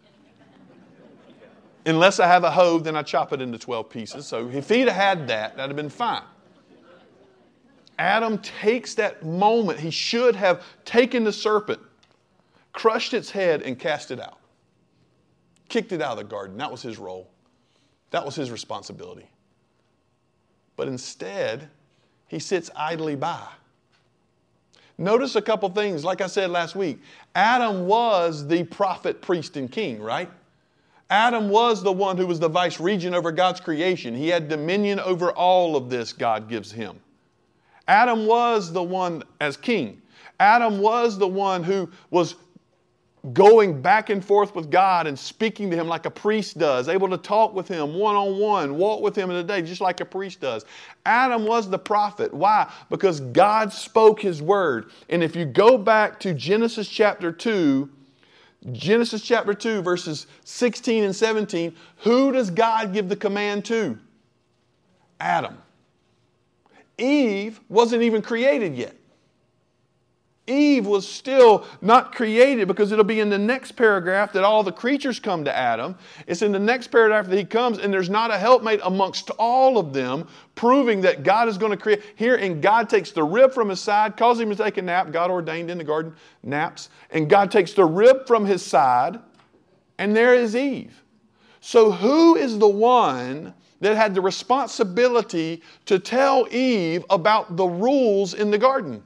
[1.86, 4.28] Unless I have a hoe, then I chop it into 12 pieces.
[4.28, 6.24] So if he'd have had that, that'd have been fine.
[8.00, 9.80] Adam takes that moment.
[9.80, 11.80] He should have taken the serpent,
[12.78, 14.38] crushed its head, and cast it out.
[15.68, 16.58] Kicked it out of the garden.
[16.58, 17.28] That was his role,
[18.12, 19.28] that was his responsibility.
[20.76, 21.70] But instead,
[22.28, 23.48] he sits idly by.
[25.00, 26.06] Notice a couple things.
[26.06, 27.00] Like I said last week,
[27.34, 30.30] Adam was the prophet, priest, and king, right?
[31.10, 34.14] Adam was the one who was the vice regent over God's creation.
[34.14, 37.00] He had dominion over all of this God gives him.
[37.88, 40.00] Adam was the one as king.
[40.40, 42.36] Adam was the one who was
[43.34, 47.10] going back and forth with God and speaking to Him like a priest does, able
[47.10, 50.00] to talk with Him one on one, walk with Him in the day, just like
[50.00, 50.66] a priest does.
[51.06, 52.34] Adam was the prophet.
[52.34, 52.72] Why?
[52.90, 54.92] Because God spoke His word.
[55.10, 57.90] And if you go back to Genesis chapter 2,
[58.72, 63.98] Genesis chapter 2, verses 16 and 17, who does God give the command to?
[65.20, 65.58] Adam.
[66.98, 68.96] Eve wasn't even created yet.
[70.48, 74.72] Eve was still not created because it'll be in the next paragraph that all the
[74.72, 75.96] creatures come to Adam.
[76.26, 79.78] It's in the next paragraph that he comes, and there's not a helpmate amongst all
[79.78, 82.02] of them, proving that God is going to create.
[82.16, 85.12] Here, and God takes the rib from his side, causes him to take a nap.
[85.12, 86.90] God ordained in the garden naps.
[87.12, 89.20] And God takes the rib from his side,
[89.98, 91.04] and there is Eve.
[91.60, 98.34] So, who is the one that had the responsibility to tell Eve about the rules
[98.34, 99.04] in the garden?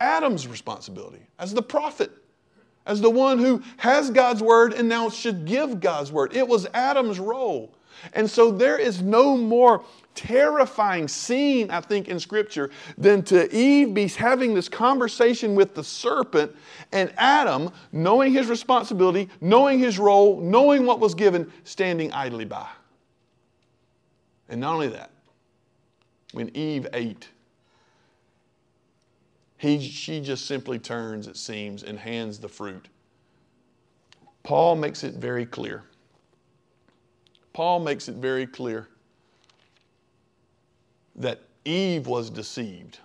[0.00, 2.10] Adam's responsibility as the prophet,
[2.86, 6.34] as the one who has God's word and now should give God's word.
[6.34, 7.74] It was Adam's role.
[8.12, 9.84] And so there is no more
[10.14, 15.84] terrifying scene, I think, in Scripture than to Eve be having this conversation with the
[15.84, 16.54] serpent
[16.92, 22.68] and Adam, knowing his responsibility, knowing his role, knowing what was given, standing idly by.
[24.48, 25.10] And not only that,
[26.32, 27.28] when Eve ate,
[29.58, 32.88] he, she just simply turns, it seems, and hands the fruit.
[34.44, 35.82] Paul makes it very clear.
[37.52, 38.88] Paul makes it very clear
[41.16, 43.00] that Eve was deceived.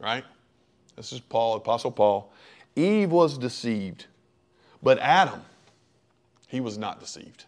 [0.00, 0.24] Right?
[0.96, 2.32] This is Paul, Apostle Paul.
[2.74, 4.06] Eve was deceived,
[4.82, 5.42] but Adam,
[6.48, 7.44] he was not deceived.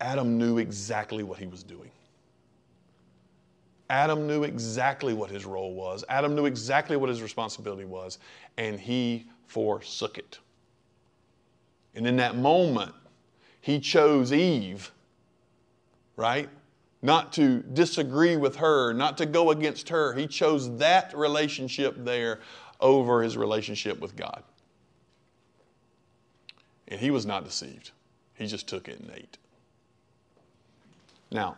[0.00, 1.90] Adam knew exactly what he was doing.
[3.90, 6.04] Adam knew exactly what his role was.
[6.08, 8.18] Adam knew exactly what his responsibility was,
[8.56, 10.38] and he forsook it.
[11.94, 12.94] And in that moment,
[13.60, 14.90] he chose Eve,
[16.16, 16.48] right?
[17.02, 20.14] Not to disagree with her, not to go against her.
[20.14, 22.40] He chose that relationship there
[22.80, 24.42] over his relationship with God.
[26.88, 27.90] And he was not deceived,
[28.34, 29.38] he just took it and ate.
[31.30, 31.56] Now,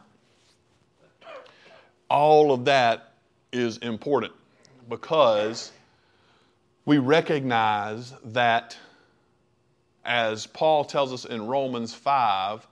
[2.09, 3.13] all of that
[3.53, 4.33] is important
[4.89, 5.73] because
[6.85, 8.77] we recognize that,
[10.05, 12.67] as Paul tells us in Romans 5,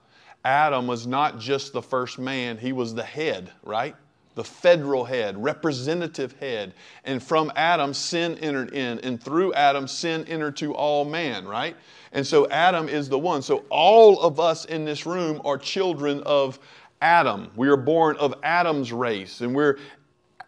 [0.45, 3.97] Adam was not just the first man, he was the head, right?
[4.35, 6.75] The federal head, representative head.
[7.05, 8.99] And from Adam, sin entered in.
[9.01, 11.77] And through Adam, sin entered to all man, right?
[12.13, 13.43] And so Adam is the one.
[13.43, 16.59] So all of us in this room are children of
[17.05, 17.51] Adam.
[17.55, 19.79] We are born of Adam's race, and we're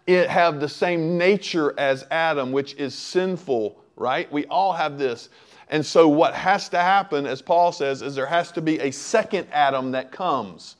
[0.06, 4.30] it have the same nature as Adam, which is sinful, right?
[4.32, 5.28] We all have this.
[5.68, 8.90] And so, what has to happen, as Paul says, is there has to be a
[8.90, 10.76] second Adam that comes.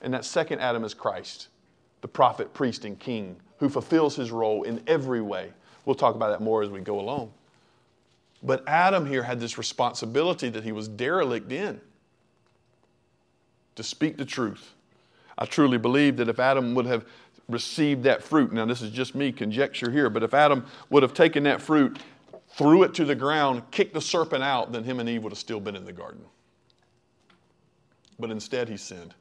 [0.00, 1.48] And that second Adam is Christ,
[2.02, 5.52] the prophet, priest, and king who fulfills his role in every way.
[5.84, 7.32] We'll talk about that more as we go along.
[8.42, 11.80] But Adam here had this responsibility that he was derelict in
[13.74, 14.74] to speak the truth.
[15.38, 17.06] I truly believe that if Adam would have
[17.48, 21.14] received that fruit, now this is just me conjecture here, but if Adam would have
[21.14, 21.98] taken that fruit,
[22.48, 25.38] threw it to the ground, kicked the serpent out, then him and Eve would have
[25.38, 26.24] still been in the garden.
[28.18, 29.14] But instead, he sinned.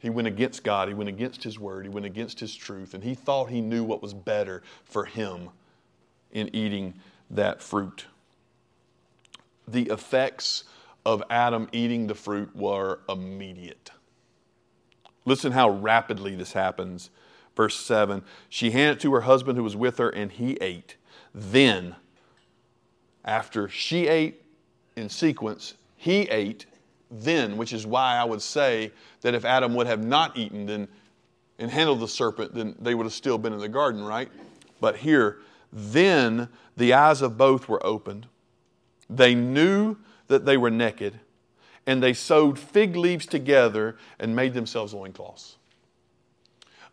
[0.00, 0.88] He went against God.
[0.88, 1.84] He went against His word.
[1.84, 2.94] He went against His truth.
[2.94, 5.50] And he thought he knew what was better for him
[6.32, 6.94] in eating
[7.30, 8.06] that fruit.
[9.68, 10.64] The effects
[11.04, 13.90] of Adam eating the fruit were immediate.
[15.24, 17.10] Listen how rapidly this happens.
[17.56, 20.96] Verse 7 She handed it to her husband who was with her, and he ate.
[21.34, 21.96] Then,
[23.24, 24.42] after she ate
[24.96, 26.66] in sequence, he ate.
[27.10, 28.92] Then, which is why I would say
[29.22, 30.88] that if Adam would have not eaten then,
[31.58, 34.30] and handled the serpent, then they would have still been in the garden, right?
[34.80, 35.38] But here,
[35.72, 38.26] then the eyes of both were opened.
[39.10, 39.96] They knew
[40.28, 41.20] that they were naked,
[41.90, 45.56] and they sewed fig leaves together and made themselves loincloths.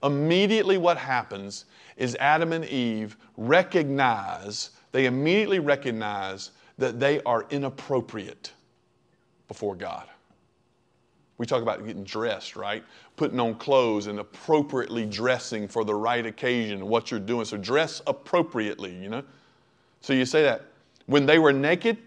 [0.02, 1.66] Immediately, what happens
[1.98, 8.52] is Adam and Eve recognize, they immediately recognize that they are inappropriate
[9.48, 10.08] before God.
[11.38, 12.84] We talk about getting dressed, right?
[13.18, 17.46] Putting on clothes and appropriately dressing for the right occasion and what you're doing.
[17.46, 19.22] So dress appropriately, you know?
[20.02, 20.64] So you say that.
[21.06, 22.00] When they were naked,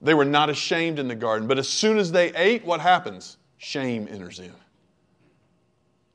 [0.00, 1.48] they were not ashamed in the garden.
[1.48, 3.36] But as soon as they ate, what happens?
[3.58, 4.52] Shame enters in.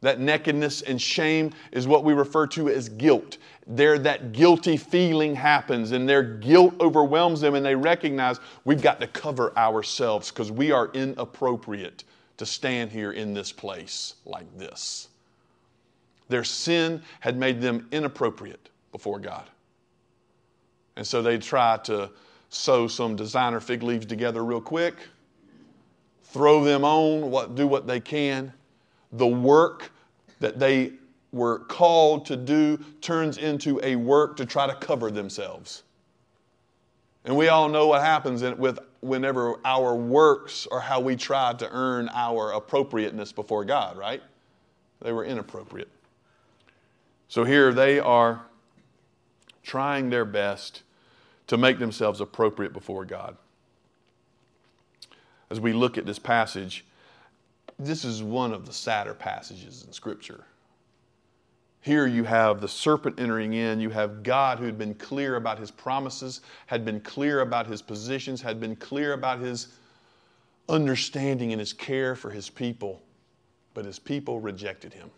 [0.01, 3.37] That nakedness and shame is what we refer to as guilt.
[3.65, 8.99] There, that guilty feeling happens, and their guilt overwhelms them, and they recognize we've got
[8.99, 12.03] to cover ourselves because we are inappropriate
[12.35, 15.07] to stand here in this place like this.
[16.27, 19.45] Their sin had made them inappropriate before God.
[20.97, 22.09] And so they try to
[22.53, 24.95] sew some designer fig leaves together real quick,
[26.23, 28.53] throw them on, what, do what they can.
[29.13, 29.91] The work
[30.39, 30.93] that they
[31.31, 35.83] were called to do turns into a work to try to cover themselves.
[37.25, 41.69] And we all know what happens with whenever our works are how we try to
[41.71, 44.21] earn our appropriateness before God, right?
[45.01, 45.89] They were inappropriate.
[47.27, 48.45] So here they are
[49.63, 50.83] trying their best
[51.47, 53.37] to make themselves appropriate before God.
[55.49, 56.85] As we look at this passage,
[57.77, 60.45] this is one of the sadder passages in Scripture.
[61.81, 63.81] Here you have the serpent entering in.
[63.81, 67.81] You have God who had been clear about his promises, had been clear about his
[67.81, 69.67] positions, had been clear about his
[70.69, 73.01] understanding and his care for his people.
[73.73, 75.11] But his people rejected him.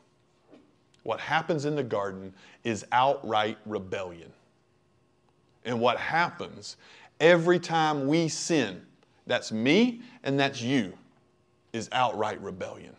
[1.03, 4.31] What happens in the garden is outright rebellion.
[5.65, 6.77] And what happens
[7.19, 8.81] every time we sin,
[9.27, 10.93] that's me and that's you,
[11.73, 12.95] is outright rebellion.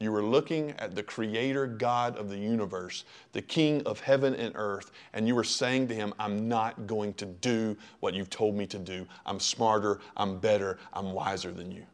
[0.00, 4.52] You were looking at the creator God of the universe, the king of heaven and
[4.54, 8.54] earth, and you were saying to him, I'm not going to do what you've told
[8.54, 9.06] me to do.
[9.26, 11.84] I'm smarter, I'm better, I'm wiser than you.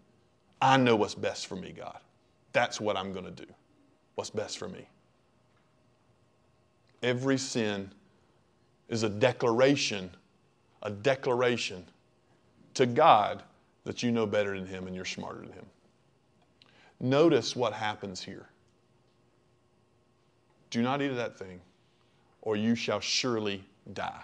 [0.61, 1.99] I know what's best for me, God.
[2.53, 3.51] That's what I'm going to do.
[4.17, 4.87] What's best for me.
[7.03, 7.91] Every sin
[8.89, 10.11] is a declaration,
[10.83, 11.85] a declaration
[12.75, 13.43] to God
[13.85, 15.67] that you know better than him and you're smarter than him.
[17.01, 18.47] Notice what happens here.
[20.71, 21.61] Do not eat of that thing,
[22.43, 24.23] or you shall surely die.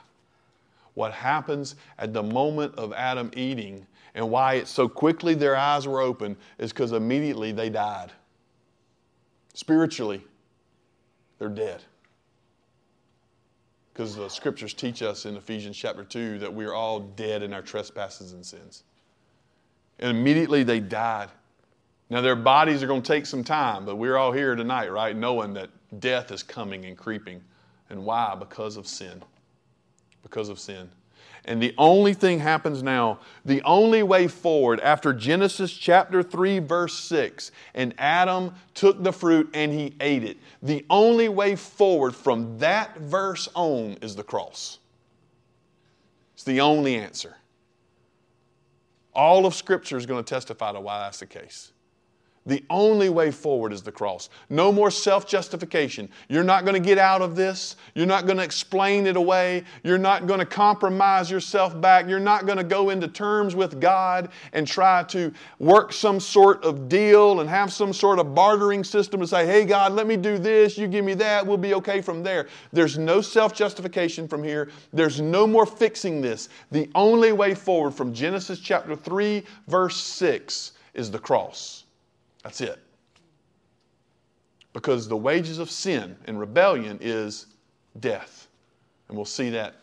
[0.94, 5.86] What happens at the moment of Adam eating and why it so quickly their eyes
[5.86, 8.10] were open is because immediately they died.
[9.54, 10.24] Spiritually,
[11.38, 11.82] they're dead.
[13.92, 17.52] Because the scriptures teach us in Ephesians chapter 2 that we are all dead in
[17.52, 18.84] our trespasses and sins.
[19.98, 21.28] And immediately they died.
[22.08, 25.16] Now, their bodies are going to take some time, but we're all here tonight, right?
[25.16, 25.70] Knowing that
[26.00, 27.40] death is coming and creeping.
[27.88, 28.34] And why?
[28.36, 29.22] Because of sin.
[30.22, 30.88] Because of sin.
[31.44, 36.94] And the only thing happens now, the only way forward after Genesis chapter 3, verse
[36.94, 40.36] 6, and Adam took the fruit and he ate it.
[40.62, 44.78] The only way forward from that verse on is the cross.
[46.34, 47.36] It's the only answer.
[49.14, 51.72] All of Scripture is going to testify to why that's the case.
[52.46, 54.30] The only way forward is the cross.
[54.48, 56.08] No more self justification.
[56.30, 57.76] You're not going to get out of this.
[57.94, 59.64] You're not going to explain it away.
[59.84, 62.08] You're not going to compromise yourself back.
[62.08, 66.64] You're not going to go into terms with God and try to work some sort
[66.64, 70.16] of deal and have some sort of bartering system to say, hey, God, let me
[70.16, 70.78] do this.
[70.78, 71.46] You give me that.
[71.46, 72.48] We'll be okay from there.
[72.72, 74.70] There's no self justification from here.
[74.94, 76.48] There's no more fixing this.
[76.70, 81.79] The only way forward from Genesis chapter 3, verse 6 is the cross.
[82.42, 82.78] That's it.
[84.72, 87.46] Because the wages of sin and rebellion is
[87.98, 88.48] death.
[89.08, 89.74] And we'll see that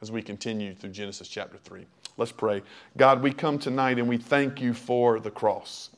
[0.00, 1.86] as we continue through Genesis chapter 3.
[2.16, 2.62] Let's pray.
[2.96, 5.90] God, we come tonight and we thank you for the cross.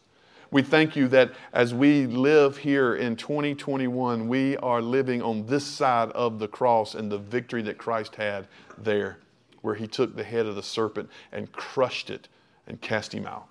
[0.53, 5.65] We thank you that as we live here in 2021, we are living on this
[5.65, 9.19] side of the cross and the victory that Christ had there,
[9.63, 12.29] where he took the head of the serpent and crushed it
[12.67, 13.50] and cast him out.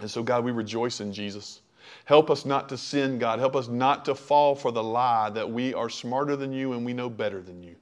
[0.00, 1.60] And so, God, we rejoice in Jesus.
[2.04, 3.38] Help us not to sin, God.
[3.38, 6.84] Help us not to fall for the lie that we are smarter than you and
[6.84, 7.74] we know better than you.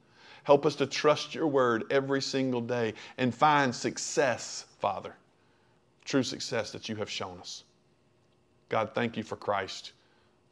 [0.45, 5.15] Help us to trust your word every single day and find success, Father.
[6.05, 7.65] True success that you have shown us.
[8.69, 9.93] God, thank you for Christ,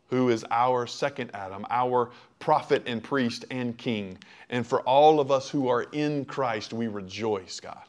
[0.08, 4.16] who is our second Adam, our prophet and priest and king.
[4.48, 7.82] And for all of us who are in Christ, we rejoice, God.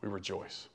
[0.00, 0.68] We rejoice.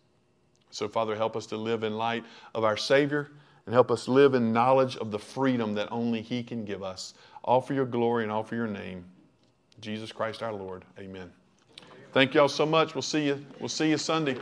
[0.72, 3.30] So, Father, help us to live in light of our Savior
[3.66, 7.14] and help us live in knowledge of the freedom that only He can give us.
[7.44, 9.06] All for your glory and all for your name.
[9.82, 10.84] Jesus Christ our Lord.
[11.00, 11.32] Amen.
[12.14, 12.96] Thank y'all so much.
[12.96, 13.46] We'll see you.
[13.60, 14.38] We'll see you Sunday.